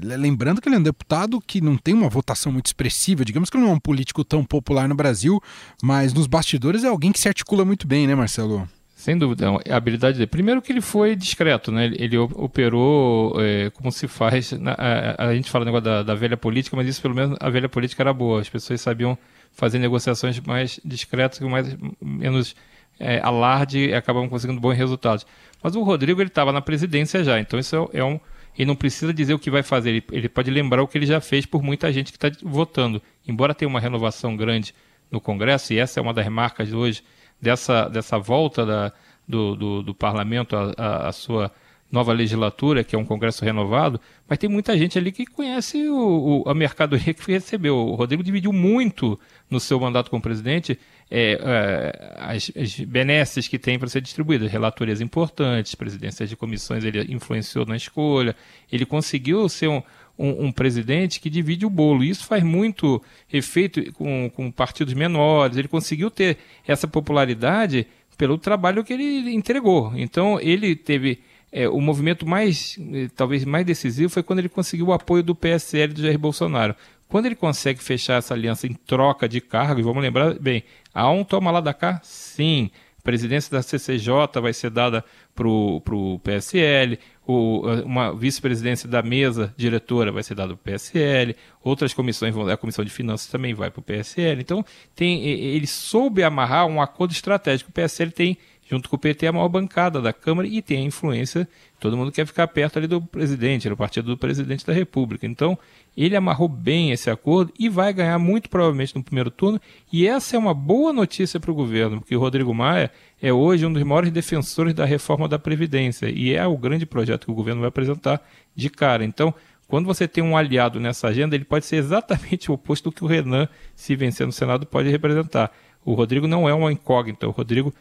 Lembrando 0.00 0.60
que 0.60 0.68
ele 0.68 0.76
é 0.76 0.78
um 0.78 0.82
deputado 0.82 1.40
que 1.40 1.60
não 1.60 1.76
tem 1.76 1.92
uma 1.92 2.08
votação 2.08 2.52
muito 2.52 2.66
expressiva, 2.66 3.24
digamos 3.24 3.50
que 3.50 3.56
ele 3.56 3.64
não 3.64 3.72
é 3.72 3.74
um 3.74 3.80
político 3.80 4.22
tão 4.22 4.44
popular 4.44 4.88
no 4.88 4.94
Brasil, 4.94 5.42
mas 5.82 6.14
nos 6.14 6.28
bastidores 6.28 6.84
é 6.84 6.86
alguém 6.86 7.10
que 7.10 7.18
se 7.18 7.26
articula 7.26 7.64
muito 7.64 7.84
bem, 7.84 8.06
né, 8.06 8.14
Marcelo? 8.14 8.68
Sem 8.94 9.18
dúvida, 9.18 9.48
a 9.68 9.76
habilidade 9.76 10.18
dele. 10.18 10.28
Primeiro 10.28 10.62
que 10.62 10.70
ele 10.70 10.80
foi 10.80 11.16
discreto, 11.16 11.72
né? 11.72 11.86
Ele 11.86 12.16
operou 12.16 13.34
é, 13.40 13.70
como 13.70 13.90
se 13.90 14.06
faz. 14.06 14.52
Na, 14.52 14.72
a, 14.72 15.28
a, 15.30 15.34
gente 15.34 15.50
fala 15.50 15.64
negócio 15.64 15.84
da, 15.84 16.04
da, 16.04 16.14
velha 16.14 16.36
política, 16.36 16.76
mas 16.76 16.86
isso 16.86 17.02
pelo 17.02 17.14
menos 17.14 17.36
a 17.40 17.50
velha 17.50 17.68
política 17.68 18.04
era 18.04 18.12
boa. 18.12 18.40
As 18.40 18.48
pessoas 18.48 18.80
sabiam 18.80 19.18
fazer 19.50 19.80
negociações 19.80 20.38
mais 20.40 20.78
discretas, 20.84 21.40
mais 21.40 21.76
menos 22.00 22.54
é, 22.98 23.20
alarde 23.20 23.90
e 23.90 23.94
acabavam 23.94 24.28
conseguindo 24.28 24.60
bons 24.60 24.76
resultados. 24.76 25.26
Mas 25.62 25.74
o 25.74 25.82
Rodrigo 25.82 26.20
ele 26.20 26.28
estava 26.28 26.52
na 26.52 26.60
presidência 26.60 27.22
já, 27.22 27.38
então 27.38 27.58
isso 27.58 27.90
é, 27.92 27.98
é, 27.98 28.04
um. 28.04 28.18
Ele 28.56 28.66
não 28.66 28.76
precisa 28.76 29.14
dizer 29.14 29.34
o 29.34 29.38
que 29.38 29.50
vai 29.50 29.62
fazer, 29.62 29.90
ele, 29.90 30.04
ele 30.10 30.28
pode 30.28 30.50
lembrar 30.50 30.82
o 30.82 30.88
que 30.88 30.98
ele 30.98 31.06
já 31.06 31.20
fez 31.20 31.46
por 31.46 31.62
muita 31.62 31.92
gente 31.92 32.10
que 32.10 32.16
está 32.16 32.30
votando. 32.42 33.00
Embora 33.26 33.54
tenha 33.54 33.68
uma 33.68 33.78
renovação 33.78 34.36
grande 34.36 34.74
no 35.10 35.20
Congresso, 35.20 35.72
e 35.72 35.78
essa 35.78 36.00
é 36.00 36.02
uma 36.02 36.12
das 36.12 36.26
marcas 36.28 36.72
hoje 36.72 37.02
dessa, 37.40 37.88
dessa 37.88 38.18
volta 38.18 38.66
da, 38.66 38.92
do, 39.26 39.54
do, 39.54 39.82
do 39.82 39.94
parlamento 39.94 40.56
à, 40.76 41.12
sua 41.12 41.52
nova 41.90 42.12
legislatura, 42.12 42.84
que 42.84 42.94
é 42.94 42.98
um 42.98 43.04
Congresso 43.04 43.44
renovado, 43.44 44.00
mas 44.28 44.38
tem 44.38 44.50
muita 44.50 44.76
gente 44.76 44.98
ali 44.98 45.10
que 45.10 45.24
conhece 45.24 45.88
o, 45.88 46.42
o, 46.44 46.48
a 46.48 46.54
mercadoria 46.54 47.14
que 47.14 47.32
recebeu. 47.32 47.76
O 47.76 47.94
Rodrigo 47.94 48.22
dividiu 48.22 48.52
muito 48.52 49.18
no 49.48 49.58
seu 49.58 49.80
mandato 49.80 50.10
como 50.10 50.20
presidente 50.22 50.78
é, 51.10 51.38
é, 51.40 52.14
as, 52.18 52.52
as 52.54 52.80
benesses 52.80 53.48
que 53.48 53.58
tem 53.58 53.78
para 53.78 53.88
ser 53.88 54.00
distribuídas, 54.00 54.50
relatorias 54.50 55.00
importantes, 55.00 55.74
presidências 55.74 56.28
de 56.28 56.36
comissões, 56.36 56.84
ele 56.84 57.12
influenciou 57.12 57.64
na 57.64 57.76
escolha, 57.76 58.36
ele 58.70 58.84
conseguiu 58.84 59.48
ser 59.48 59.68
um, 59.68 59.82
um, 60.18 60.46
um, 60.46 60.52
presidente 60.52 61.20
que 61.20 61.30
divide 61.30 61.64
o 61.64 61.70
bolo. 61.70 62.04
Isso 62.04 62.26
faz 62.26 62.42
muito 62.42 63.02
efeito 63.32 63.92
com, 63.94 64.30
com 64.34 64.50
partidos 64.50 64.92
menores. 64.92 65.56
Ele 65.56 65.68
conseguiu 65.68 66.10
ter 66.10 66.36
essa 66.66 66.86
popularidade 66.86 67.86
pelo 68.18 68.36
trabalho 68.36 68.84
que 68.84 68.92
ele 68.92 69.32
entregou. 69.32 69.92
Então, 69.94 70.38
ele 70.40 70.74
teve. 70.74 71.20
É, 71.50 71.66
o 71.66 71.80
movimento 71.80 72.26
mais, 72.26 72.76
eh, 72.92 73.08
talvez 73.16 73.42
mais 73.42 73.64
decisivo 73.64 74.10
foi 74.10 74.22
quando 74.22 74.40
ele 74.40 74.50
conseguiu 74.50 74.88
o 74.88 74.92
apoio 74.92 75.22
do 75.22 75.34
PSL 75.34 75.94
do 75.94 76.02
Jair 76.02 76.18
Bolsonaro. 76.18 76.76
Quando 77.08 77.24
ele 77.24 77.34
consegue 77.34 77.82
fechar 77.82 78.18
essa 78.18 78.34
aliança 78.34 78.66
em 78.66 78.74
troca 78.74 79.26
de 79.26 79.40
cargos, 79.40 79.82
vamos 79.82 80.02
lembrar 80.02 80.38
bem, 80.38 80.62
há 80.98 81.10
um 81.10 81.24
toma 81.24 81.50
lá 81.50 81.60
da 81.60 81.72
cá? 81.72 82.00
Sim. 82.02 82.70
A 82.98 83.02
presidência 83.02 83.50
da 83.50 83.62
CCJ 83.62 84.40
vai 84.42 84.52
ser 84.52 84.70
dada 84.70 85.04
para 85.34 85.46
o 85.48 86.20
PSL, 86.22 86.98
uma 87.26 88.14
vice-presidência 88.14 88.88
da 88.88 89.02
mesa 89.02 89.54
diretora 89.56 90.10
vai 90.10 90.22
ser 90.22 90.34
dada 90.34 90.56
para 90.56 90.60
o 90.60 90.74
PSL, 90.74 91.36
outras 91.62 91.94
comissões 91.94 92.34
vão, 92.34 92.48
a 92.48 92.56
comissão 92.56 92.84
de 92.84 92.90
finanças 92.90 93.28
também 93.28 93.54
vai 93.54 93.70
para 93.70 93.80
o 93.80 93.82
PSL. 93.82 94.40
Então, 94.40 94.64
tem, 94.94 95.24
ele 95.24 95.66
soube 95.66 96.22
amarrar 96.22 96.66
um 96.66 96.80
acordo 96.80 97.12
estratégico. 97.12 97.70
O 97.70 97.72
PSL 97.72 98.10
tem, 98.10 98.38
junto 98.68 98.88
com 98.88 98.96
o 98.96 98.98
PT, 98.98 99.26
a 99.26 99.32
maior 99.32 99.48
bancada 99.48 100.00
da 100.00 100.12
Câmara 100.12 100.48
e 100.48 100.60
tem 100.60 100.78
a 100.78 100.82
influência. 100.82 101.46
Todo 101.80 101.96
mundo 101.96 102.10
quer 102.10 102.26
ficar 102.26 102.48
perto 102.48 102.78
ali 102.78 102.88
do 102.88 103.00
presidente, 103.00 103.68
do 103.68 103.76
partido 103.76 104.06
do 104.06 104.16
presidente 104.16 104.66
da 104.66 104.72
República. 104.72 105.26
Então, 105.26 105.56
ele 105.96 106.16
amarrou 106.16 106.48
bem 106.48 106.90
esse 106.90 107.08
acordo 107.08 107.52
e 107.58 107.68
vai 107.68 107.92
ganhar 107.92 108.18
muito 108.18 108.50
provavelmente 108.50 108.96
no 108.96 109.02
primeiro 109.02 109.30
turno. 109.30 109.60
E 109.92 110.06
essa 110.06 110.34
é 110.34 110.38
uma 110.38 110.52
boa 110.52 110.92
notícia 110.92 111.38
para 111.38 111.50
o 111.50 111.54
governo, 111.54 112.00
porque 112.00 112.16
o 112.16 112.18
Rodrigo 112.20 112.52
Maia 112.52 112.90
é 113.22 113.32
hoje 113.32 113.64
um 113.64 113.72
dos 113.72 113.82
maiores 113.84 114.10
defensores 114.10 114.74
da 114.74 114.84
reforma 114.84 115.28
da 115.28 115.38
Previdência 115.38 116.08
e 116.08 116.34
é 116.34 116.44
o 116.46 116.56
grande 116.56 116.84
projeto 116.84 117.26
que 117.26 117.30
o 117.30 117.34
governo 117.34 117.60
vai 117.60 117.68
apresentar 117.68 118.20
de 118.56 118.68
cara. 118.68 119.04
Então, 119.04 119.32
quando 119.68 119.86
você 119.86 120.08
tem 120.08 120.24
um 120.24 120.36
aliado 120.36 120.80
nessa 120.80 121.08
agenda, 121.08 121.36
ele 121.36 121.44
pode 121.44 121.64
ser 121.64 121.76
exatamente 121.76 122.50
o 122.50 122.54
oposto 122.54 122.90
do 122.90 122.92
que 122.92 123.04
o 123.04 123.06
Renan, 123.06 123.48
se 123.76 123.94
vencer 123.94 124.26
no 124.26 124.32
Senado, 124.32 124.66
pode 124.66 124.88
representar. 124.88 125.52
O 125.84 125.94
Rodrigo 125.94 126.26
não 126.26 126.48
é 126.48 126.54
uma 126.54 126.72
incógnita, 126.72 127.28
o 127.28 127.30
Rodrigo 127.30 127.72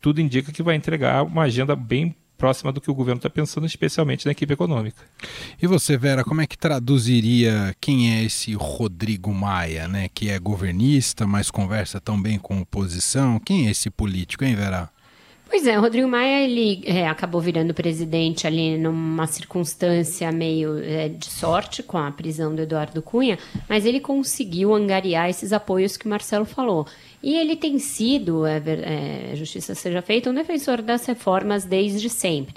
tudo 0.00 0.20
indica 0.20 0.52
que 0.52 0.62
vai 0.62 0.76
entregar 0.76 1.24
uma 1.24 1.42
agenda 1.42 1.74
bem 1.74 2.14
próxima 2.36 2.72
do 2.72 2.80
que 2.80 2.90
o 2.90 2.94
governo 2.94 3.18
está 3.18 3.30
pensando, 3.30 3.66
especialmente 3.66 4.26
na 4.26 4.32
equipe 4.32 4.52
econômica. 4.52 5.02
E 5.60 5.66
você, 5.66 5.96
Vera, 5.96 6.24
como 6.24 6.40
é 6.40 6.46
que 6.46 6.58
traduziria 6.58 7.74
quem 7.80 8.14
é 8.14 8.24
esse 8.24 8.54
Rodrigo 8.54 9.32
Maia, 9.32 9.88
né? 9.88 10.08
Que 10.12 10.30
é 10.30 10.38
governista, 10.38 11.26
mas 11.26 11.50
conversa 11.50 12.00
tão 12.00 12.20
bem 12.20 12.38
com 12.38 12.60
oposição? 12.60 13.38
Quem 13.38 13.66
é 13.66 13.70
esse 13.70 13.90
político, 13.90 14.44
hein, 14.44 14.54
Vera? 14.54 14.90
Pois 15.48 15.68
é, 15.68 15.78
o 15.78 15.82
Rodrigo 15.82 16.08
Maia 16.08 16.42
ele 16.44 16.82
é, 16.84 17.06
acabou 17.06 17.40
virando 17.40 17.72
presidente 17.72 18.44
ali 18.44 18.76
numa 18.76 19.26
circunstância 19.26 20.32
meio 20.32 20.82
é, 20.82 21.08
de 21.08 21.26
sorte 21.26 21.80
com 21.80 21.96
a 21.96 22.10
prisão 22.10 22.52
do 22.52 22.62
Eduardo 22.62 23.00
Cunha, 23.00 23.38
mas 23.68 23.86
ele 23.86 24.00
conseguiu 24.00 24.74
angariar 24.74 25.28
esses 25.28 25.52
apoios 25.52 25.96
que 25.96 26.06
o 26.06 26.08
Marcelo 26.08 26.44
falou. 26.44 26.88
E 27.24 27.38
ele 27.38 27.56
tem 27.56 27.78
sido, 27.78 28.44
é, 28.44 28.58
é, 28.58 29.34
justiça 29.34 29.74
seja 29.74 30.02
feita, 30.02 30.28
um 30.28 30.34
defensor 30.34 30.82
das 30.82 31.06
reformas 31.06 31.64
desde 31.64 32.10
sempre. 32.10 32.52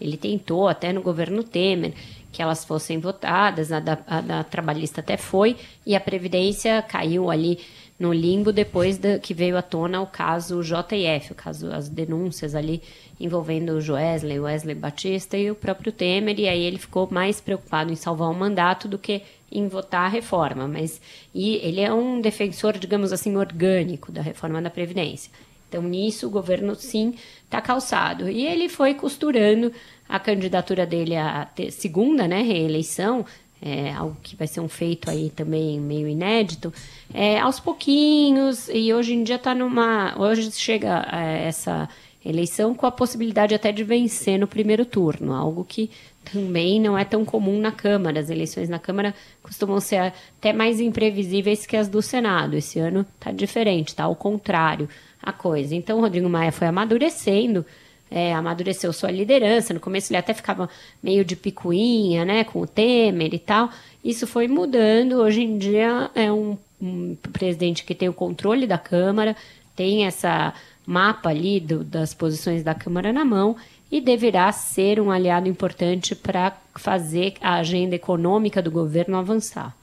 Ele 0.00 0.16
tentou, 0.16 0.68
até 0.68 0.92
no 0.92 1.02
governo 1.02 1.42
Temer, 1.42 1.92
que 2.30 2.40
elas 2.40 2.64
fossem 2.64 3.00
votadas, 3.00 3.72
a 3.72 3.80
da, 3.80 3.98
a 4.06 4.20
da 4.20 4.44
trabalhista 4.44 5.00
até 5.00 5.16
foi, 5.16 5.56
e 5.84 5.96
a 5.96 6.00
Previdência 6.00 6.80
caiu 6.82 7.32
ali 7.32 7.58
no 7.98 8.12
limbo 8.12 8.52
depois 8.52 8.96
que 9.20 9.34
veio 9.34 9.56
à 9.56 9.62
tona 9.62 10.00
o 10.00 10.06
caso 10.06 10.62
JF, 10.62 11.32
o 11.32 11.34
caso, 11.34 11.72
as 11.72 11.88
denúncias 11.88 12.54
ali 12.54 12.80
envolvendo 13.18 13.72
o 13.72 13.80
Joesley, 13.80 14.38
o 14.38 14.44
Wesley 14.44 14.76
Batista 14.76 15.36
e 15.36 15.50
o 15.50 15.56
próprio 15.56 15.90
Temer, 15.90 16.38
e 16.38 16.48
aí 16.48 16.62
ele 16.62 16.78
ficou 16.78 17.08
mais 17.10 17.40
preocupado 17.40 17.92
em 17.92 17.96
salvar 17.96 18.30
o 18.30 18.34
mandato 18.34 18.86
do 18.86 19.00
que 19.00 19.22
em 19.52 19.68
votar 19.68 20.06
a 20.06 20.08
reforma, 20.08 20.66
mas 20.66 21.00
e 21.34 21.56
ele 21.56 21.80
é 21.80 21.92
um 21.92 22.20
defensor, 22.20 22.78
digamos 22.78 23.12
assim, 23.12 23.36
orgânico 23.36 24.10
da 24.10 24.22
reforma 24.22 24.60
da 24.60 24.70
Previdência. 24.70 25.30
Então, 25.68 25.82
nisso, 25.82 26.26
o 26.26 26.30
governo, 26.30 26.74
sim, 26.74 27.14
está 27.44 27.58
calçado. 27.60 28.28
E 28.28 28.44
ele 28.46 28.68
foi 28.68 28.92
costurando 28.92 29.72
a 30.06 30.20
candidatura 30.20 30.84
dele 30.84 31.16
à 31.16 31.48
segunda 31.70 32.28
né, 32.28 32.42
reeleição, 32.42 33.24
é, 33.62 33.90
algo 33.92 34.16
que 34.22 34.36
vai 34.36 34.46
ser 34.46 34.60
um 34.60 34.68
feito 34.68 35.08
aí 35.08 35.30
também 35.30 35.80
meio 35.80 36.06
inédito, 36.08 36.74
é, 37.14 37.38
aos 37.38 37.58
pouquinhos, 37.58 38.68
e 38.68 38.92
hoje 38.92 39.14
em 39.14 39.22
dia 39.22 39.36
está 39.36 39.54
numa. 39.54 40.14
Hoje 40.18 40.50
chega 40.52 41.08
é, 41.10 41.46
essa 41.46 41.88
eleição 42.24 42.74
com 42.74 42.86
a 42.86 42.90
possibilidade 42.90 43.54
até 43.54 43.72
de 43.72 43.82
vencer 43.82 44.38
no 44.38 44.46
primeiro 44.46 44.84
turno, 44.84 45.32
algo 45.32 45.64
que 45.64 45.90
também 46.32 46.80
não 46.80 46.96
é 46.96 47.04
tão 47.04 47.24
comum 47.24 47.58
na 47.58 47.72
Câmara. 47.72 48.20
As 48.20 48.30
eleições 48.30 48.68
na 48.68 48.78
Câmara 48.78 49.14
costumam 49.42 49.80
ser 49.80 50.12
até 50.38 50.52
mais 50.52 50.80
imprevisíveis 50.80 51.66
que 51.66 51.76
as 51.76 51.88
do 51.88 52.00
Senado. 52.00 52.56
Esse 52.56 52.78
ano 52.78 53.04
está 53.14 53.32
diferente, 53.32 53.88
está 53.88 54.04
ao 54.04 54.14
contrário 54.14 54.88
a 55.22 55.32
coisa. 55.32 55.74
Então, 55.74 56.00
Rodrigo 56.00 56.28
Maia 56.28 56.52
foi 56.52 56.68
amadurecendo, 56.68 57.64
é, 58.10 58.32
amadureceu 58.34 58.92
sua 58.92 59.10
liderança. 59.10 59.74
No 59.74 59.80
começo 59.80 60.12
ele 60.12 60.18
até 60.18 60.34
ficava 60.34 60.68
meio 61.02 61.24
de 61.24 61.34
picuinha, 61.34 62.24
né, 62.24 62.44
com 62.44 62.60
o 62.60 62.66
Temer 62.66 63.34
e 63.34 63.38
tal. 63.38 63.70
Isso 64.04 64.26
foi 64.26 64.46
mudando. 64.46 65.14
Hoje 65.14 65.42
em 65.42 65.58
dia 65.58 66.10
é 66.14 66.30
um, 66.32 66.56
um 66.80 67.16
presidente 67.32 67.84
que 67.84 67.94
tem 67.94 68.08
o 68.08 68.14
controle 68.14 68.66
da 68.66 68.78
Câmara, 68.78 69.36
tem 69.74 70.04
essa 70.06 70.52
mapa 70.86 71.30
ali 71.30 71.60
do, 71.60 71.84
das 71.84 72.14
posições 72.14 72.62
da 72.62 72.74
Câmara 72.74 73.12
na 73.12 73.24
mão 73.24 73.56
e 73.90 74.00
deverá 74.00 74.50
ser 74.52 75.00
um 75.00 75.10
aliado 75.10 75.48
importante 75.48 76.14
para 76.14 76.56
fazer 76.74 77.34
a 77.40 77.54
agenda 77.54 77.94
econômica 77.94 78.62
do 78.62 78.70
governo 78.70 79.16
avançar. 79.16 79.76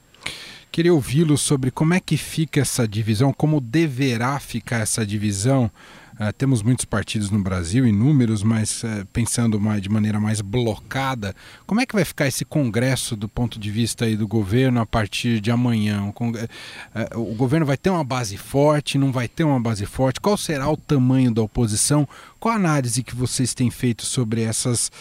Queria 0.72 0.94
ouvi-lo 0.94 1.36
sobre 1.36 1.70
como 1.70 1.94
é 1.94 2.00
que 2.00 2.16
fica 2.16 2.60
essa 2.60 2.86
divisão, 2.86 3.32
como 3.32 3.60
deverá 3.60 4.38
ficar 4.38 4.80
essa 4.80 5.04
divisão 5.04 5.70
Uh, 6.20 6.30
temos 6.34 6.62
muitos 6.62 6.84
partidos 6.84 7.30
no 7.30 7.38
Brasil, 7.38 7.86
inúmeros, 7.86 8.42
mas 8.42 8.82
uh, 8.82 9.06
pensando 9.10 9.58
mais, 9.58 9.80
de 9.80 9.88
maneira 9.88 10.20
mais 10.20 10.42
blocada, 10.42 11.34
como 11.66 11.80
é 11.80 11.86
que 11.86 11.94
vai 11.94 12.04
ficar 12.04 12.26
esse 12.26 12.44
congresso 12.44 13.16
do 13.16 13.26
ponto 13.26 13.58
de 13.58 13.70
vista 13.70 14.04
aí 14.04 14.18
do 14.18 14.28
governo 14.28 14.82
a 14.82 14.84
partir 14.84 15.40
de 15.40 15.50
amanhã? 15.50 16.02
O, 16.02 16.10
uh, 16.10 17.32
o 17.32 17.34
governo 17.34 17.64
vai 17.64 17.78
ter 17.78 17.88
uma 17.88 18.04
base 18.04 18.36
forte, 18.36 18.98
não 18.98 19.10
vai 19.10 19.28
ter 19.28 19.44
uma 19.44 19.58
base 19.58 19.86
forte? 19.86 20.20
Qual 20.20 20.36
será 20.36 20.68
o 20.70 20.76
tamanho 20.76 21.32
da 21.32 21.40
oposição? 21.40 22.06
Qual 22.38 22.52
a 22.52 22.56
análise 22.58 23.02
que 23.02 23.16
vocês 23.16 23.54
têm 23.54 23.70
feito 23.70 24.04
sobre 24.04 24.42
essas, 24.42 24.92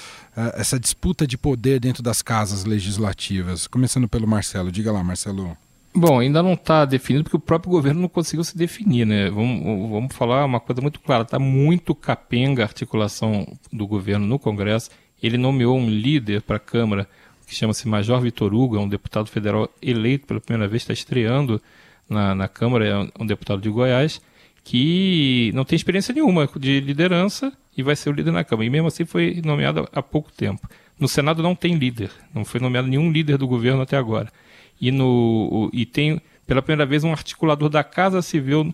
essa 0.55 0.79
disputa 0.79 1.27
de 1.27 1.37
poder 1.37 1.81
dentro 1.81 2.01
das 2.01 2.21
casas 2.21 2.63
legislativas? 2.63 3.67
Começando 3.67 4.07
pelo 4.07 4.27
Marcelo. 4.27 4.71
Diga 4.71 4.91
lá, 4.91 5.03
Marcelo. 5.03 5.57
Bom, 5.93 6.19
ainda 6.19 6.43
não 6.43 6.53
está 6.53 6.85
definido 6.85 7.23
porque 7.23 7.37
o 7.37 7.39
próprio 7.39 7.71
governo 7.71 8.01
não 8.01 8.09
conseguiu 8.09 8.43
se 8.43 8.55
definir, 8.55 9.05
né? 9.05 9.29
Vamos, 9.29 9.89
vamos 9.89 10.15
falar 10.15 10.45
uma 10.45 10.59
coisa 10.59 10.81
muito 10.81 10.99
clara: 10.99 11.23
está 11.23 11.39
muito 11.39 11.95
capenga 11.95 12.61
a 12.61 12.65
articulação 12.65 13.45
do 13.73 13.87
governo 13.87 14.25
no 14.25 14.37
Congresso. 14.37 14.91
Ele 15.21 15.37
nomeou 15.37 15.77
um 15.77 15.89
líder 15.89 16.41
para 16.43 16.57
a 16.57 16.59
Câmara 16.59 17.07
que 17.45 17.55
chama-se 17.55 17.87
Major 17.87 18.21
Vitor 18.21 18.53
Hugo, 18.53 18.77
é 18.77 18.79
um 18.79 18.87
deputado 18.87 19.27
federal 19.27 19.67
eleito 19.81 20.27
pela 20.27 20.39
primeira 20.39 20.67
vez, 20.67 20.83
está 20.83 20.93
estreando 20.93 21.59
na, 22.07 22.35
na 22.35 22.47
Câmara, 22.47 22.87
é 22.87 23.21
um 23.21 23.25
deputado 23.25 23.59
de 23.59 23.69
Goiás, 23.69 24.21
que 24.63 25.51
não 25.55 25.65
tem 25.65 25.75
experiência 25.75 26.13
nenhuma 26.13 26.47
de 26.57 26.79
liderança 26.79 27.51
e 27.75 27.81
vai 27.81 27.95
ser 27.95 28.11
o 28.11 28.13
líder 28.13 28.31
na 28.31 28.43
Câmara. 28.43 28.67
E 28.67 28.69
mesmo 28.69 28.87
assim 28.87 29.03
foi 29.03 29.41
nomeado 29.43 29.89
há 29.91 30.03
pouco 30.03 30.31
tempo. 30.31 30.69
No 30.99 31.07
Senado 31.07 31.41
não 31.41 31.55
tem 31.55 31.73
líder, 31.73 32.11
não 32.35 32.45
foi 32.45 32.59
nomeado 32.59 32.87
nenhum 32.87 33.11
líder 33.11 33.39
do 33.39 33.47
governo 33.47 33.81
até 33.81 33.97
agora 33.97 34.31
e, 34.79 34.91
no, 34.91 35.69
e 35.73 35.85
tem 35.85 36.21
pela 36.45 36.61
primeira 36.61 36.85
vez 36.85 37.03
um 37.03 37.11
articulador 37.11 37.69
da 37.69 37.83
Casa 37.83 38.21
Civil 38.21 38.73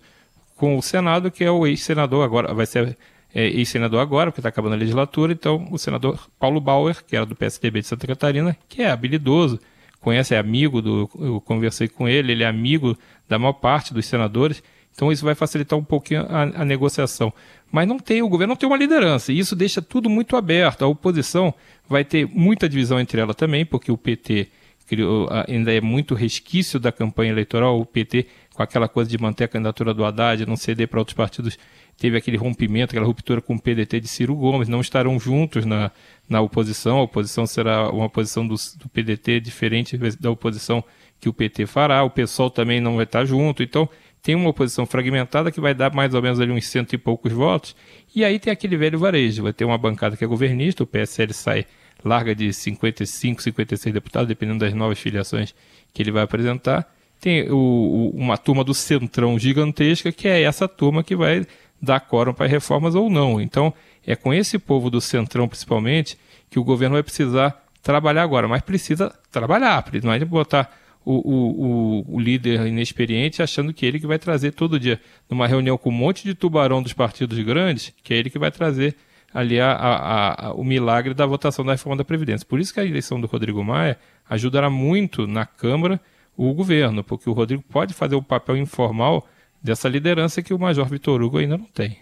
com 0.56 0.78
o 0.78 0.82
Senado, 0.82 1.30
que 1.30 1.44
é 1.44 1.52
o 1.52 1.68
ex-senador 1.68 2.24
agora, 2.24 2.54
vai 2.54 2.66
ser 2.66 2.98
é, 3.34 3.48
ex-senador 3.48 4.00
agora, 4.00 4.32
porque 4.32 4.40
está 4.40 4.48
acabando 4.48 4.74
a 4.74 4.78
legislatura, 4.78 5.34
então 5.34 5.68
o 5.70 5.78
senador 5.78 6.30
Paulo 6.40 6.62
Bauer, 6.62 7.04
que 7.04 7.18
era 7.18 7.26
do 7.26 7.36
PSDB 7.36 7.82
de 7.82 7.88
Santa 7.88 8.08
Catarina, 8.08 8.56
que 8.70 8.82
é 8.82 8.90
habilidoso, 8.90 9.60
conhece, 10.00 10.34
é 10.34 10.38
amigo 10.38 10.82
do. 10.82 11.10
Eu 11.20 11.42
conversei 11.42 11.90
com 11.90 12.08
ele, 12.08 12.32
ele 12.32 12.44
é 12.44 12.48
amigo 12.48 12.98
da 13.28 13.38
maior 13.38 13.54
parte 13.54 13.94
dos 13.94 14.06
senadores, 14.06 14.64
então 14.94 15.12
isso 15.12 15.26
vai 15.26 15.36
facilitar 15.36 15.78
um 15.78 15.84
pouquinho 15.84 16.26
a, 16.30 16.62
a 16.62 16.66
negociação. 16.66 17.34
Mas 17.70 17.86
não 17.86 18.00
tem, 18.00 18.22
o 18.22 18.30
governo 18.30 18.54
não 18.54 18.56
tem 18.56 18.70
uma 18.70 18.78
liderança, 18.78 19.34
e 19.34 19.38
isso 19.38 19.54
deixa 19.54 19.82
tudo 19.82 20.10
muito 20.10 20.38
aberto. 20.38 20.86
A 20.86 20.88
oposição 20.88 21.54
vai 21.90 22.06
ter 22.06 22.26
muita 22.26 22.70
divisão 22.70 22.98
entre 23.02 23.20
ela 23.20 23.34
também, 23.34 23.66
porque 23.66 23.92
o 23.92 23.98
PT 23.98 24.48
criou, 24.86 25.27
ainda 25.48 25.74
é 25.74 25.82
muito 25.82 26.13
resquício 26.13 26.80
da 26.80 26.92
campanha 26.92 27.32
eleitoral, 27.32 27.80
o 27.80 27.86
PT, 27.86 28.27
com 28.54 28.62
aquela 28.62 28.88
coisa 28.88 29.10
de 29.10 29.18
manter 29.18 29.46
a 29.46 29.48
candidatura 29.48 29.94
do 29.94 30.06
Haddad, 30.06 30.46
não 30.46 30.56
ceder 30.56 30.88
para 30.88 31.00
outros 31.00 31.15
partidos, 31.15 31.58
teve 31.98 32.18
aquele 32.18 32.38
rompimento, 32.38 32.92
aquela 32.92 33.06
ruptura 33.06 33.42
com 33.42 33.56
o 33.56 33.60
PDT 33.60 34.00
de 34.00 34.08
Ciro 34.08 34.36
Gomes, 34.36 34.68
não 34.68 34.82
estarão 34.82 35.20
juntos 35.20 35.65
na, 35.65 35.92
na 36.30 36.42
oposição, 36.42 37.00
a 37.00 37.04
oposição 37.04 37.48
será 37.48 37.89
uma 37.89 38.06
oposição 38.06 38.48
do, 38.48 38.56
do 38.77 38.89
PDT 38.89 39.39
diferente 39.39 39.98
da 40.20 40.30
oposição 40.30 40.84
que 41.20 41.30
o 41.30 41.34
PT 41.34 41.65
fará, 41.65 42.04
o 42.04 42.10
PSOL 42.10 42.50
também 42.50 42.80
não 42.80 42.96
vai 42.96 43.06
estar 43.06 43.25
junto, 43.25 43.63
então 43.63 43.89
tem 44.22 44.36
uma 44.36 44.50
oposição 44.50 44.86
fragmentada 44.86 45.51
que 45.51 45.62
vai 45.62 45.74
dar 45.74 45.94
mais 45.94 46.13
ou 46.13 46.22
menos 46.22 46.39
ali 46.39 46.51
uns 46.51 46.68
cento 46.68 46.94
e 46.94 46.98
poucos 46.98 47.32
votos, 47.32 47.75
e 48.15 48.24
aí 48.24 48.39
tem 48.39 48.51
aquele 48.51 48.77
velho 48.77 49.00
varejo, 49.00 49.44
vai 49.44 49.54
ter 49.54 49.65
uma 49.65 49.77
bancada 49.77 50.18
que 50.18 50.24
é 50.24 50.27
governista, 50.27 50.84
o 50.84 50.88
PSL 50.88 51.34
sai 51.34 51.65
larga 52.06 52.36
de 52.36 52.54
55, 52.54 53.42
56 53.42 53.94
deputados, 53.94 54.28
dependendo 54.28 54.60
das 54.60 54.74
novas 54.74 55.00
filiações 55.00 55.54
que 55.94 56.02
ele 56.02 56.12
vai 56.12 56.24
apresentar. 56.24 56.90
Tem 57.20 57.50
o, 57.50 57.56
o, 57.56 58.10
uma 58.12 58.38
turma 58.38 58.64
do 58.64 58.74
Centrão 58.74 59.38
gigantesca, 59.40 60.12
que 60.12 60.28
é 60.28 60.44
essa 60.44 60.68
turma 60.68 61.04
que 61.04 61.16
vai 61.16 61.46
dar 61.82 62.00
quórum 62.00 62.34
para 62.34 62.48
reformas 62.48 62.94
ou 62.94 63.10
não. 63.10 63.42
Então, 63.42 63.74
é 64.06 64.16
com 64.16 64.34
esse 64.34 64.60
povo 64.60 64.90
do 64.90 65.02
Centrão, 65.02 65.48
principalmente, 65.48 66.18
que 66.50 66.60
o 66.60 66.64
governo 66.64 66.94
vai 66.94 67.04
precisar 67.04 67.66
trabalhar 67.82 68.24
agora. 68.24 68.48
Mas 68.48 68.62
precisa 68.62 69.14
trabalhar, 69.32 69.84
não 70.04 70.14
é 70.14 70.20
de 70.20 70.26
botar 70.26 70.72
o, 71.06 71.14
o, 71.14 72.16
o, 72.16 72.20
líder 72.20 72.66
inexperiente 72.66 73.42
achando 73.44 73.72
que 73.72 73.86
ele 73.86 74.00
que 74.00 74.08
vai 74.08 74.18
trazer 74.18 74.52
todo 74.52 74.80
dia, 74.80 75.00
numa 75.30 75.48
reunião 75.48 75.78
com 75.78 75.90
um 75.90 75.94
monte 75.94 76.24
de 76.24 76.34
tubarão 76.34 76.82
dos 76.82 76.94
partidos 76.94 77.38
grandes, 77.40 77.94
que 78.04 78.14
é 78.14 78.18
ele 78.18 78.30
que 78.30 78.40
vai 78.40 78.52
trazer 78.52 78.96
ali 79.36 79.60
a, 79.60 79.74
a, 79.74 80.48
a, 80.48 80.54
o 80.54 80.63
milagre 80.63 81.13
da 81.13 81.26
votação 81.26 81.65
da 81.65 81.74
reforma 81.74 81.98
da 81.98 82.06
Previdência. 82.06 82.48
Por 82.48 82.58
isso 82.58 82.74
que 82.74 82.80
a 82.80 82.86
eleição 82.86 83.19
do 83.19 83.28
Rodrigo 83.28 83.62
Maia 83.62 84.00
ajudará 84.30 84.69
muito 84.69 85.28
na 85.28 85.45
Câmara 85.45 86.00
o 86.38 86.54
governo, 86.54 87.04
porque 87.04 87.30
o 87.30 87.34
Rodrigo 87.34 87.62
pode 87.69 87.93
fazer 87.93 88.15
o 88.15 88.24
papel 88.24 88.56
informal 88.56 89.28
dessa 89.62 89.89
liderança 89.89 90.41
que 90.41 90.54
o 90.54 90.60
Major 90.60 90.86
Vitor 90.86 91.21
Hugo 91.21 91.38
ainda 91.38 91.58
não 91.58 91.65
tem. 91.65 91.98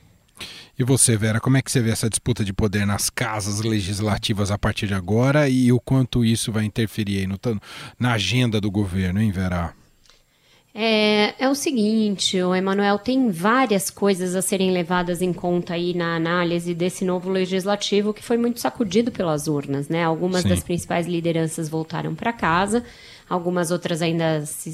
E 0.77 0.83
você, 0.83 1.17
Vera, 1.17 1.39
como 1.39 1.57
é 1.57 1.61
que 1.61 1.71
você 1.71 1.81
vê 1.81 1.89
essa 1.89 2.09
disputa 2.09 2.45
de 2.45 2.53
poder 2.53 2.85
nas 2.85 3.09
casas 3.09 3.61
legislativas 3.61 4.51
a 4.51 4.57
partir 4.57 4.85
de 4.85 4.93
agora 4.93 5.49
e 5.49 5.71
o 5.71 5.79
quanto 5.79 6.23
isso 6.23 6.51
vai 6.51 6.65
interferir 6.65 7.27
no, 7.27 7.39
na 7.99 8.13
agenda 8.13 8.61
do 8.61 8.69
governo, 8.69 9.19
hein, 9.19 9.31
Vera? 9.31 9.73
É, 10.75 11.35
é 11.37 11.47
o 11.47 11.53
seguinte, 11.53 12.41
o 12.41 12.55
Emanuel, 12.55 12.97
tem 12.97 13.29
várias 13.29 13.91
coisas 13.91 14.35
a 14.35 14.41
serem 14.41 14.71
levadas 14.71 15.21
em 15.21 15.31
conta 15.31 15.75
aí 15.75 15.93
na 15.93 16.15
análise 16.15 16.73
desse 16.73 17.05
novo 17.05 17.29
legislativo 17.29 18.11
que 18.11 18.23
foi 18.23 18.37
muito 18.37 18.59
sacudido 18.59 19.11
pelas 19.11 19.47
urnas, 19.47 19.87
né? 19.87 20.03
Algumas 20.03 20.41
Sim. 20.41 20.49
das 20.49 20.63
principais 20.63 21.05
lideranças 21.05 21.69
voltaram 21.69 22.15
para 22.15 22.33
casa, 22.33 22.83
algumas 23.29 23.69
outras 23.69 24.01
ainda 24.01 24.43
se 24.47 24.71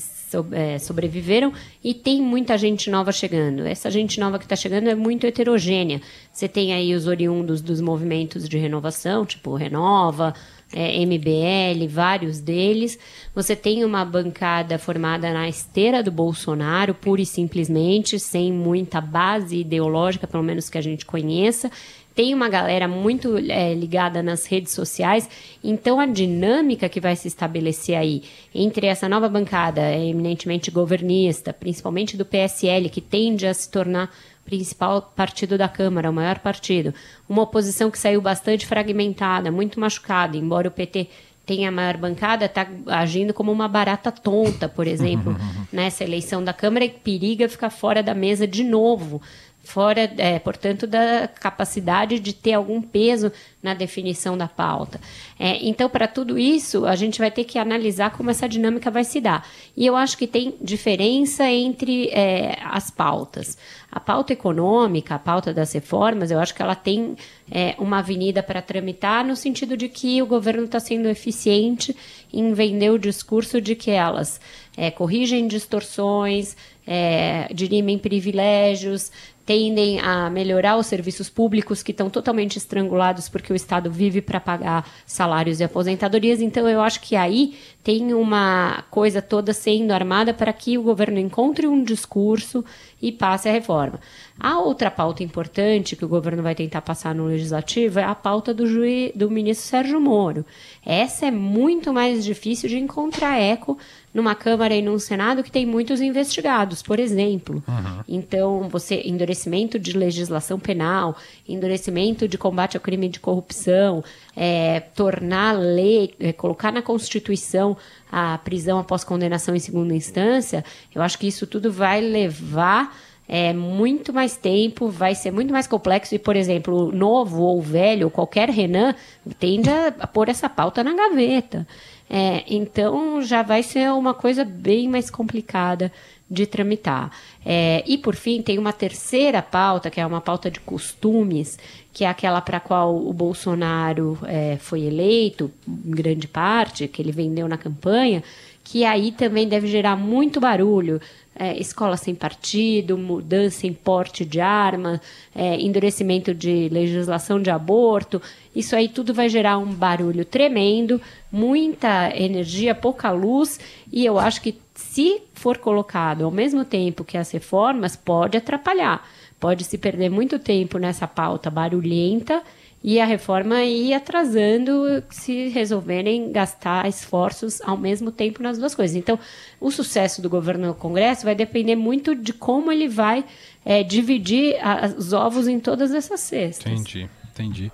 é, 0.51 0.77
sobreviveram 0.79 1.51
e 1.83 1.93
tem 1.93 2.21
muita 2.21 2.57
gente 2.57 2.89
nova 2.89 3.11
chegando. 3.11 3.65
Essa 3.65 3.91
gente 3.91 4.21
nova 4.21 4.37
que 4.37 4.45
está 4.45 4.55
chegando 4.55 4.89
é 4.89 4.95
muito 4.95 5.27
heterogênea. 5.27 6.01
Você 6.31 6.47
tem 6.47 6.73
aí 6.73 6.93
os 6.93 7.07
oriundos 7.07 7.61
dos 7.61 7.81
movimentos 7.81 8.47
de 8.47 8.57
renovação, 8.57 9.25
tipo 9.25 9.53
Renova, 9.55 10.33
é, 10.73 11.03
MBL, 11.05 11.87
vários 11.87 12.39
deles. 12.39 12.97
Você 13.33 13.55
tem 13.55 13.83
uma 13.83 14.05
bancada 14.05 14.77
formada 14.77 15.31
na 15.33 15.47
esteira 15.49 16.03
do 16.03 16.11
Bolsonaro, 16.11 16.93
pura 16.93 17.21
e 17.21 17.25
simplesmente, 17.25 18.19
sem 18.19 18.51
muita 18.51 19.01
base 19.01 19.57
ideológica, 19.57 20.27
pelo 20.27 20.43
menos 20.43 20.69
que 20.69 20.77
a 20.77 20.81
gente 20.81 21.05
conheça. 21.05 21.71
Tem 22.13 22.33
uma 22.33 22.49
galera 22.49 22.87
muito 22.87 23.37
é, 23.37 23.73
ligada 23.73 24.21
nas 24.21 24.45
redes 24.45 24.73
sociais, 24.73 25.29
então 25.63 26.01
a 26.01 26.05
dinâmica 26.05 26.89
que 26.89 26.99
vai 26.99 27.15
se 27.15 27.29
estabelecer 27.29 27.95
aí 27.95 28.23
entre 28.53 28.87
essa 28.87 29.07
nova 29.07 29.29
bancada, 29.29 29.93
eminentemente 29.95 30.69
governista, 30.69 31.53
principalmente 31.53 32.17
do 32.17 32.25
PSL, 32.25 32.89
que 32.89 32.99
tende 32.99 33.47
a 33.47 33.53
se 33.53 33.71
tornar 33.71 34.13
principal 34.49 35.13
partido 35.15 35.59
da 35.59 35.69
Câmara, 35.69 36.09
o 36.09 36.13
maior 36.13 36.39
partido. 36.39 36.91
Uma 37.29 37.43
oposição 37.43 37.91
que 37.91 37.99
saiu 37.99 38.19
bastante 38.19 38.65
fragmentada, 38.65 39.51
muito 39.51 39.79
machucada, 39.79 40.35
embora 40.35 40.67
o 40.67 40.71
PT 40.71 41.07
tenha 41.45 41.69
a 41.69 41.71
maior 41.71 41.97
bancada, 41.97 42.45
está 42.45 42.67
agindo 42.87 43.33
como 43.33 43.51
uma 43.51 43.67
barata 43.67 44.11
tonta, 44.11 44.67
por 44.67 44.87
exemplo, 44.87 45.35
nessa 45.71 46.03
eleição 46.03 46.43
da 46.43 46.53
Câmara 46.53 46.85
e 46.85 46.89
periga 46.89 47.47
ficar 47.47 47.69
fora 47.69 48.01
da 48.01 48.13
mesa 48.13 48.47
de 48.47 48.63
novo 48.63 49.21
fora, 49.63 50.11
é, 50.17 50.39
portanto, 50.39 50.87
da 50.87 51.27
capacidade 51.27 52.19
de 52.19 52.33
ter 52.33 52.53
algum 52.53 52.81
peso 52.81 53.31
na 53.61 53.73
definição 53.73 54.37
da 54.37 54.47
pauta. 54.47 54.99
É, 55.37 55.57
então, 55.65 55.89
para 55.89 56.07
tudo 56.07 56.39
isso, 56.39 56.85
a 56.85 56.95
gente 56.95 57.19
vai 57.19 57.29
ter 57.29 57.43
que 57.43 57.59
analisar 57.59 58.11
como 58.11 58.29
essa 58.29 58.47
dinâmica 58.47 58.89
vai 58.89 59.03
se 59.03 59.19
dar. 59.19 59.47
E 59.75 59.85
eu 59.85 59.95
acho 59.95 60.17
que 60.17 60.25
tem 60.25 60.55
diferença 60.61 61.49
entre 61.49 62.07
é, 62.09 62.57
as 62.63 62.89
pautas. 62.89 63.57
A 63.91 63.99
pauta 63.99 64.33
econômica, 64.33 65.15
a 65.15 65.19
pauta 65.19 65.53
das 65.53 65.73
reformas, 65.73 66.31
eu 66.31 66.39
acho 66.39 66.55
que 66.55 66.61
ela 66.61 66.75
tem 66.75 67.15
é, 67.51 67.75
uma 67.77 67.99
avenida 67.99 68.41
para 68.41 68.61
tramitar 68.61 69.25
no 69.25 69.35
sentido 69.35 69.75
de 69.75 69.89
que 69.89 70.21
o 70.21 70.25
governo 70.25 70.65
está 70.65 70.79
sendo 70.79 71.07
eficiente 71.07 71.95
em 72.31 72.53
vender 72.53 72.91
o 72.91 72.99
discurso 72.99 73.59
de 73.59 73.75
que 73.75 73.91
elas 73.91 74.39
é, 74.77 74.89
corrigem 74.89 75.47
distorções, 75.47 76.55
é, 76.87 77.47
dirimem 77.53 77.97
privilégios, 77.97 79.11
tendem 79.49 79.99
a 79.99 80.29
melhorar 80.29 80.77
os 80.77 80.85
serviços 80.85 81.27
públicos 81.27 81.81
que 81.81 81.89
estão 81.89 82.07
totalmente 82.07 82.59
estrangulados 82.59 83.27
porque 83.27 83.51
o 83.51 83.55
Estado 83.55 83.89
vive 83.89 84.21
para 84.21 84.39
pagar 84.39 84.87
salários 85.07 85.59
e 85.59 85.63
aposentadorias. 85.63 86.39
Então, 86.39 86.69
eu 86.69 86.79
acho 86.79 87.01
que 87.01 87.15
aí 87.15 87.57
tem 87.83 88.13
uma 88.13 88.83
coisa 88.91 89.23
toda 89.23 89.51
sendo 89.51 89.89
armada 89.89 90.35
para 90.35 90.53
que 90.53 90.77
o 90.77 90.83
governo 90.83 91.17
encontre 91.17 91.65
um 91.65 91.83
discurso 91.83 92.63
e 93.01 93.11
passe 93.11 93.49
a 93.49 93.51
reforma. 93.51 93.99
A 94.39 94.59
outra 94.59 94.91
pauta 94.91 95.23
importante 95.23 95.95
que 95.95 96.05
o 96.05 96.07
governo 96.07 96.43
vai 96.43 96.53
tentar 96.53 96.81
passar 96.81 97.15
no 97.15 97.25
legislativo 97.25 97.97
é 97.97 98.03
a 98.03 98.13
pauta 98.13 98.53
do, 98.53 98.67
juiz, 98.67 99.11
do 99.15 99.31
ministro 99.31 99.65
Sérgio 99.65 99.99
Moro. 99.99 100.45
Essa 100.85 101.25
é 101.25 101.31
muito 101.31 101.91
mais 101.91 102.23
difícil 102.23 102.69
de 102.69 102.77
encontrar 102.77 103.39
eco 103.39 103.79
numa 104.13 104.35
Câmara 104.35 104.75
e 104.75 104.81
num 104.81 104.97
Senado 104.97 105.43
que 105.43 105.51
tem 105.51 105.65
muitos 105.65 106.01
investigados, 106.01 106.81
por 106.81 106.99
exemplo. 106.99 107.63
Uhum. 107.67 108.03
Então, 108.07 108.69
você 108.69 109.01
endurecimento 109.05 109.77
de 109.77 109.97
legislação 109.97 110.59
penal, 110.59 111.15
endurecimento 111.47 112.27
de 112.27 112.37
combate 112.37 112.75
ao 112.75 112.81
crime 112.81 113.07
de 113.09 113.19
corrupção, 113.19 114.03
é, 114.35 114.79
tornar 114.79 115.53
lei, 115.53 116.13
é, 116.19 116.33
colocar 116.33 116.71
na 116.71 116.81
Constituição 116.81 117.77
a 118.11 118.37
prisão 118.39 118.79
após 118.79 119.03
condenação 119.03 119.55
em 119.55 119.59
segunda 119.59 119.93
instância, 119.93 120.65
eu 120.93 121.01
acho 121.01 121.17
que 121.19 121.27
isso 121.27 121.45
tudo 121.45 121.71
vai 121.71 122.01
levar 122.01 122.95
é 123.31 123.53
muito 123.53 124.11
mais 124.11 124.35
tempo, 124.35 124.89
vai 124.89 125.13
ser 125.13 125.29
muito 125.29 125.53
mais 125.53 125.67
complexo. 125.67 126.15
E, 126.15 126.19
por 126.19 126.35
exemplo, 126.35 126.91
novo 126.91 127.43
ou 127.43 127.61
velho, 127.61 128.09
qualquer 128.09 128.49
Renan, 128.49 128.95
tende 129.39 129.69
a 129.69 130.07
pôr 130.07 130.29
essa 130.29 130.49
pauta 130.49 130.83
na 130.83 130.95
gaveta. 130.95 131.67
É, 132.09 132.43
então 132.47 133.21
já 133.21 133.43
vai 133.43 133.61
ser 133.61 133.91
uma 133.91 134.15
coisa 134.15 134.43
bem 134.43 134.89
mais 134.89 135.11
complicada 135.11 135.91
de 136.29 136.47
tramitar. 136.47 137.11
É, 137.45 137.83
e 137.85 137.99
por 137.99 138.15
fim, 138.15 138.41
tem 138.41 138.57
uma 138.57 138.73
terceira 138.73 139.43
pauta, 139.43 139.91
que 139.91 140.01
é 140.01 140.05
uma 140.05 140.21
pauta 140.21 140.49
de 140.49 140.59
costumes, 140.59 141.59
que 141.93 142.03
é 142.03 142.07
aquela 142.07 142.41
para 142.41 142.57
a 142.57 142.59
qual 142.59 142.95
o 142.95 143.13
Bolsonaro 143.13 144.17
é, 144.23 144.57
foi 144.59 144.81
eleito, 144.81 145.51
em 145.67 145.91
grande 145.91 146.27
parte, 146.27 146.87
que 146.87 146.99
ele 146.99 147.11
vendeu 147.11 147.47
na 147.47 147.57
campanha, 147.57 148.23
que 148.69 148.85
aí 148.85 149.11
também 149.11 149.47
deve 149.47 149.65
gerar 149.65 149.95
muito 149.95 150.39
barulho. 150.39 151.01
É, 151.35 151.57
escola 151.57 151.97
sem 151.97 152.13
partido, 152.13 152.97
mudança 152.97 153.65
em 153.65 153.73
porte 153.73 154.23
de 154.23 154.39
arma, 154.39 155.01
é, 155.33 155.59
endurecimento 155.59 156.35
de 156.35 156.69
legislação 156.69 157.41
de 157.41 157.49
aborto. 157.49 158.21
Isso 158.55 158.75
aí 158.75 158.87
tudo 158.87 159.11
vai 159.11 159.27
gerar 159.27 159.57
um 159.57 159.73
barulho 159.73 160.23
tremendo, 160.23 161.01
muita 161.31 162.15
energia, 162.15 162.75
pouca 162.75 163.09
luz, 163.09 163.59
e 163.91 164.05
eu 164.05 164.19
acho 164.19 164.39
que 164.39 164.59
se 164.75 165.19
for 165.33 165.57
colocado 165.57 166.23
ao 166.23 166.31
mesmo 166.31 166.63
tempo 166.63 167.03
que 167.03 167.17
as 167.17 167.31
reformas, 167.31 167.95
pode 167.95 168.37
atrapalhar. 168.37 169.03
Pode 169.39 169.63
se 169.63 169.79
perder 169.79 170.09
muito 170.09 170.37
tempo 170.37 170.77
nessa 170.77 171.07
pauta 171.07 171.49
barulhenta 171.49 172.43
e 172.83 172.99
a 172.99 173.05
reforma 173.05 173.61
ir 173.63 173.93
atrasando 173.93 175.03
se 175.09 175.49
resolverem 175.49 176.31
gastar 176.31 176.87
esforços 176.87 177.61
ao 177.61 177.77
mesmo 177.77 178.11
tempo 178.11 178.41
nas 178.41 178.57
duas 178.57 178.73
coisas. 178.73 178.95
Então, 178.95 179.19
o 179.59 179.69
sucesso 179.69 180.21
do 180.21 180.29
governo 180.29 180.67
no 180.67 180.73
Congresso 180.73 181.25
vai 181.25 181.35
depender 181.35 181.75
muito 181.75 182.15
de 182.15 182.31
como 182.31 182.71
ele 182.71 182.87
vai 182.87 183.25
é, 183.65 183.83
dividir 183.83 184.55
os 184.97 185.11
ovos 185.11 185.47
em 185.47 185.59
todas 185.59 185.93
essas 185.93 186.21
cestas. 186.21 186.71
Entendi, 186.71 187.09
entendi. 187.31 187.71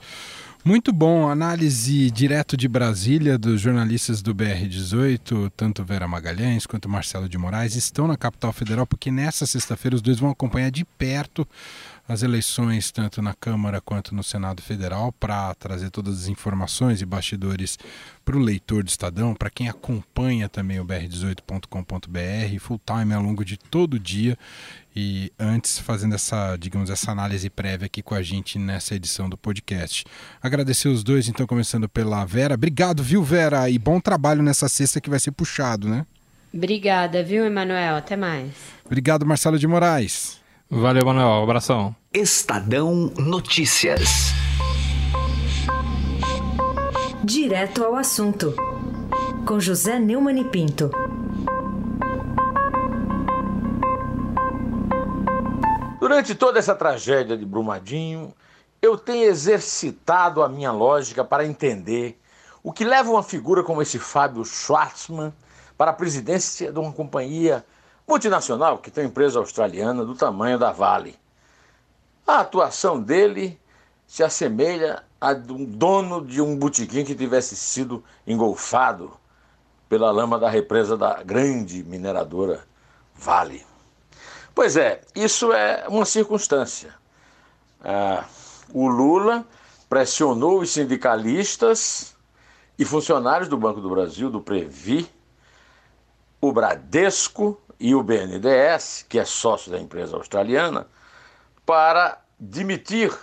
Muito 0.68 0.92
bom, 0.92 1.30
análise 1.30 2.10
direto 2.10 2.58
de 2.58 2.68
Brasília 2.68 3.38
dos 3.38 3.62
jornalistas 3.62 4.24
do 4.24 4.34
BR18, 4.34 5.52
tanto 5.56 5.84
Vera 5.84 6.08
Magalhães 6.08 6.66
quanto 6.66 6.90
Marcelo 6.90 7.30
de 7.30 7.38
Moraes, 7.38 7.76
estão 7.76 8.08
na 8.08 8.18
capital 8.18 8.52
federal 8.52 8.88
porque 8.88 9.12
nessa 9.12 9.46
sexta-feira 9.46 9.96
os 9.96 10.02
dois 10.02 10.18
vão 10.18 10.32
acompanhar 10.32 10.72
de 10.72 10.84
perto 10.84 11.48
as 12.08 12.22
eleições 12.22 12.92
tanto 12.92 13.22
na 13.22 13.34
Câmara 13.34 13.82
quanto 13.82 14.14
no 14.14 14.24
Senado 14.24 14.62
Federal 14.62 15.12
para 15.12 15.54
trazer 15.56 15.90
todas 15.90 16.22
as 16.22 16.28
informações 16.28 17.02
e 17.02 17.06
bastidores 17.06 17.80
para 18.24 18.38
o 18.38 18.40
leitor 18.40 18.84
do 18.84 18.90
Estadão, 18.90 19.34
para 19.34 19.50
quem 19.50 19.68
acompanha 19.70 20.48
também 20.48 20.80
o 20.80 20.86
br18.com.br, 20.86 22.60
full 22.60 22.80
time 22.86 23.14
ao 23.14 23.22
longo 23.22 23.44
de 23.44 23.58
todo 23.58 23.96
o 23.96 24.00
dia 24.00 24.38
e 24.96 25.32
antes 25.38 25.80
fazendo 25.80 26.16
essa, 26.16 26.56
digamos, 26.58 26.90
essa 26.90 27.12
análise 27.12 27.50
prévia 27.50 27.88
aqui 27.88 28.02
com 28.02 28.16
a 28.16 28.22
gente 28.22 28.58
nessa 28.58 28.96
edição 28.96 29.28
do 29.28 29.38
podcast. 29.38 30.06
Agradecer 30.42 30.88
os 30.88 31.04
dois, 31.04 31.28
então, 31.28 31.46
começando 31.46 31.90
pela 31.90 32.24
Vera. 32.24 32.54
Obrigado, 32.54 33.04
viu, 33.04 33.24
Vera? 33.24 33.70
E 33.70 33.78
bom 33.78 34.00
trabalho 34.00 34.42
nessa 34.42 34.70
sexta 34.70 35.02
que 35.02 35.10
vai 35.10 35.20
ser 35.20 35.32
puxado, 35.32 35.90
né? 35.90 36.06
Obrigada, 36.54 37.22
viu, 37.22 37.44
Emanuel? 37.44 37.98
Até 37.98 38.16
mais. 38.16 38.54
Obrigado, 38.86 39.26
Marcelo 39.26 39.60
de 39.60 39.68
Moraes. 39.68 40.45
Valeu, 40.70 41.06
Manuel. 41.06 41.44
Abração. 41.44 41.96
Estadão 42.12 43.12
Notícias. 43.18 44.34
Direto 47.24 47.84
ao 47.84 47.96
assunto. 47.96 48.54
Com 49.48 49.60
José 49.60 50.00
Neumann 50.00 50.42
e 50.42 50.44
Pinto. 50.46 50.90
Durante 56.00 56.34
toda 56.34 56.58
essa 56.58 56.74
tragédia 56.74 57.38
de 57.38 57.46
Brumadinho, 57.46 58.34
eu 58.82 58.98
tenho 58.98 59.26
exercitado 59.26 60.42
a 60.42 60.50
minha 60.50 60.72
lógica 60.72 61.24
para 61.24 61.46
entender 61.46 62.20
o 62.64 62.72
que 62.72 62.84
leva 62.84 63.12
uma 63.12 63.24
figura 63.24 63.64
como 63.64 63.84
esse 63.84 64.00
Fábio 64.00 64.44
Schwartzman 64.44 65.32
para 65.78 65.92
a 65.92 65.94
presidência 65.94 66.72
de 66.72 66.80
uma 66.80 66.92
companhia 66.92 67.64
multinacional 68.08 68.78
que 68.78 68.92
tem 68.92 69.04
uma 69.04 69.10
empresa 69.10 69.40
australiana 69.40 70.06
do 70.06 70.16
tamanho 70.16 70.60
da 70.60 70.72
Vale. 70.72 71.18
A 72.26 72.40
atuação 72.40 73.02
dele 73.02 73.60
se 74.08 74.24
assemelha 74.24 75.04
a 75.20 75.32
um 75.32 75.66
dono 75.66 76.24
de 76.24 76.42
um 76.42 76.58
botequim 76.58 77.04
que 77.04 77.16
tivesse 77.16 77.56
sido 77.56 78.04
engolfado 78.26 79.12
pela 79.90 80.12
lama 80.12 80.38
da 80.38 80.50
represa 80.50 80.98
da 80.98 81.24
grande 81.24 81.84
mineradora 81.84 82.66
Vale. 83.16 83.66
Pois 84.54 84.78
é, 84.78 85.02
isso 85.16 85.52
é 85.52 85.86
uma 85.88 86.06
circunstância. 86.06 86.94
Ah, 87.84 88.26
o 88.74 88.88
Lula 88.88 89.46
pressionou 89.90 90.60
os 90.60 90.72
sindicalistas 90.72 92.16
e 92.78 92.86
funcionários 92.86 93.48
do 93.48 93.58
Banco 93.58 93.80
do 93.80 93.90
Brasil, 93.90 94.30
do 94.30 94.42
Previ, 94.42 95.10
o 96.42 96.52
Bradesco 96.52 97.60
e 97.80 97.94
o 97.94 98.04
BNDES, 98.04 99.06
que 99.08 99.20
é 99.20 99.26
sócio 99.26 99.72
da 99.72 99.80
empresa 99.80 100.16
australiana, 100.16 100.88
para 101.66 102.22
demitir 102.40 103.16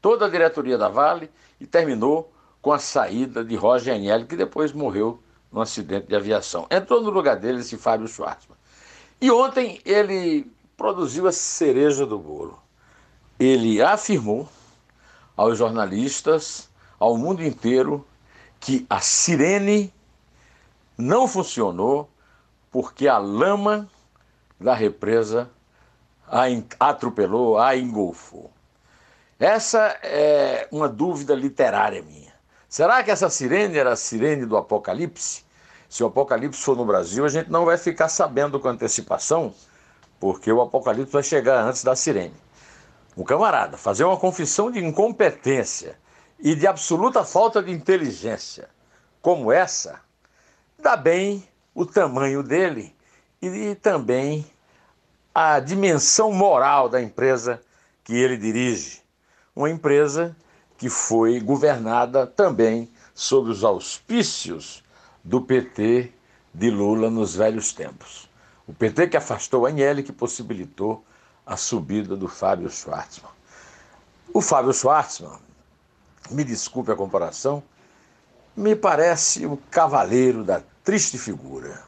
toda 0.00 0.26
a 0.26 0.28
diretoria 0.28 0.78
da 0.78 0.88
Vale 0.88 1.30
e 1.60 1.66
terminou 1.66 2.32
com 2.62 2.72
a 2.72 2.78
saída 2.78 3.44
de 3.44 3.56
Roger 3.56 3.94
Agnelli, 3.94 4.26
que 4.26 4.36
depois 4.36 4.72
morreu 4.72 5.22
num 5.50 5.60
acidente 5.60 6.06
de 6.06 6.14
aviação. 6.14 6.66
Entrou 6.70 7.00
no 7.00 7.10
lugar 7.10 7.36
dele 7.36 7.60
esse 7.60 7.76
Fábio 7.76 8.06
Schwartzman. 8.06 8.56
E 9.20 9.30
ontem 9.30 9.80
ele 9.84 10.50
produziu 10.76 11.26
a 11.26 11.32
cereja 11.32 12.06
do 12.06 12.18
bolo. 12.18 12.58
Ele 13.38 13.82
afirmou 13.82 14.48
aos 15.36 15.58
jornalistas, 15.58 16.68
ao 16.98 17.16
mundo 17.16 17.42
inteiro, 17.42 18.06
que 18.58 18.86
a 18.88 19.00
sirene 19.00 19.92
não 20.96 21.26
funcionou 21.26 22.08
porque 22.70 23.08
a 23.08 23.18
lama 23.18 23.88
da 24.58 24.74
represa 24.74 25.50
a 26.26 26.44
atropelou, 26.78 27.58
a 27.58 27.76
engolfou. 27.76 28.52
Essa 29.38 29.98
é 30.02 30.68
uma 30.70 30.88
dúvida 30.88 31.34
literária 31.34 32.02
minha. 32.02 32.32
Será 32.68 33.02
que 33.02 33.10
essa 33.10 33.28
sirene 33.28 33.76
era 33.76 33.92
a 33.92 33.96
sirene 33.96 34.46
do 34.46 34.56
Apocalipse? 34.56 35.44
Se 35.88 36.04
o 36.04 36.06
Apocalipse 36.06 36.62
for 36.62 36.76
no 36.76 36.84
Brasil, 36.84 37.24
a 37.24 37.28
gente 37.28 37.50
não 37.50 37.64
vai 37.64 37.76
ficar 37.76 38.08
sabendo 38.08 38.60
com 38.60 38.68
antecipação, 38.68 39.52
porque 40.20 40.52
o 40.52 40.60
Apocalipse 40.60 41.12
vai 41.12 41.22
chegar 41.22 41.64
antes 41.64 41.82
da 41.82 41.96
sirene. 41.96 42.36
Um 43.16 43.24
camarada 43.24 43.76
fazer 43.76 44.04
uma 44.04 44.16
confissão 44.16 44.70
de 44.70 44.78
incompetência 44.78 45.98
e 46.38 46.54
de 46.54 46.66
absoluta 46.66 47.24
falta 47.24 47.60
de 47.60 47.72
inteligência 47.72 48.68
como 49.20 49.52
essa, 49.52 50.00
dá 50.78 50.96
bem 50.96 51.46
o 51.74 51.86
tamanho 51.86 52.42
dele 52.42 52.94
e 53.40 53.74
também 53.76 54.46
a 55.34 55.60
dimensão 55.60 56.32
moral 56.32 56.88
da 56.88 57.00
empresa 57.00 57.60
que 58.04 58.14
ele 58.14 58.36
dirige. 58.36 59.02
Uma 59.54 59.70
empresa 59.70 60.36
que 60.76 60.88
foi 60.88 61.40
governada 61.40 62.26
também 62.26 62.90
sob 63.14 63.50
os 63.50 63.64
auspícios 63.64 64.82
do 65.22 65.40
PT 65.40 66.12
de 66.52 66.70
Lula 66.70 67.10
nos 67.10 67.36
velhos 67.36 67.72
tempos. 67.72 68.28
O 68.66 68.72
PT 68.72 69.08
que 69.08 69.16
afastou 69.16 69.66
Agnelli, 69.66 70.02
que 70.02 70.12
possibilitou 70.12 71.04
a 71.44 71.56
subida 71.56 72.16
do 72.16 72.28
Fábio 72.28 72.70
Schwartzman. 72.70 73.30
O 74.32 74.40
Fábio 74.40 74.72
Schwartzman, 74.72 75.38
me 76.30 76.44
desculpe 76.44 76.92
a 76.92 76.96
comparação, 76.96 77.62
me 78.56 78.76
parece 78.76 79.46
o 79.46 79.56
cavaleiro 79.70 80.44
da 80.44 80.62
triste 80.90 81.16
figura, 81.18 81.84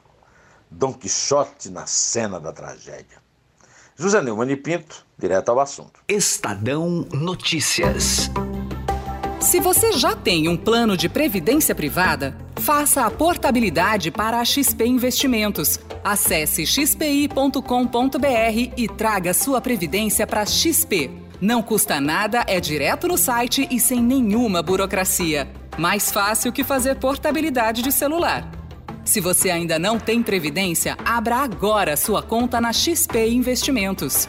Dom 0.70 0.92
Quixote 0.92 1.68
na 1.68 1.86
cena 1.86 2.38
da 2.38 2.52
tragédia. 2.52 3.20
José 3.96 4.22
Neumann 4.22 4.52
e 4.52 4.56
Pinto, 4.56 5.04
direto 5.18 5.48
ao 5.48 5.58
assunto. 5.58 5.98
Estadão 6.06 7.04
Notícias. 7.12 8.30
Se 9.40 9.58
você 9.58 9.90
já 9.94 10.14
tem 10.14 10.48
um 10.48 10.56
plano 10.56 10.96
de 10.96 11.08
previdência 11.08 11.74
privada, 11.74 12.38
faça 12.60 13.04
a 13.04 13.10
portabilidade 13.10 14.12
para 14.12 14.38
a 14.38 14.44
XP 14.44 14.86
Investimentos. 14.86 15.80
Acesse 16.04 16.64
xpi.com.br 16.64 17.58
e 18.76 18.86
traga 18.86 19.34
sua 19.34 19.60
previdência 19.60 20.28
para 20.28 20.46
XP. 20.46 21.10
Não 21.40 21.60
custa 21.60 22.00
nada, 22.00 22.44
é 22.46 22.60
direto 22.60 23.08
no 23.08 23.18
site 23.18 23.66
e 23.68 23.80
sem 23.80 24.00
nenhuma 24.00 24.62
burocracia. 24.62 25.50
Mais 25.76 26.12
fácil 26.12 26.52
que 26.52 26.62
fazer 26.62 27.00
portabilidade 27.00 27.82
de 27.82 27.90
celular. 27.90 28.61
Se 29.04 29.20
você 29.20 29.50
ainda 29.50 29.78
não 29.78 29.98
tem 29.98 30.22
previdência, 30.22 30.96
abra 31.04 31.36
agora 31.36 31.96
sua 31.96 32.22
conta 32.22 32.60
na 32.60 32.72
XP 32.72 33.28
Investimentos. 33.28 34.28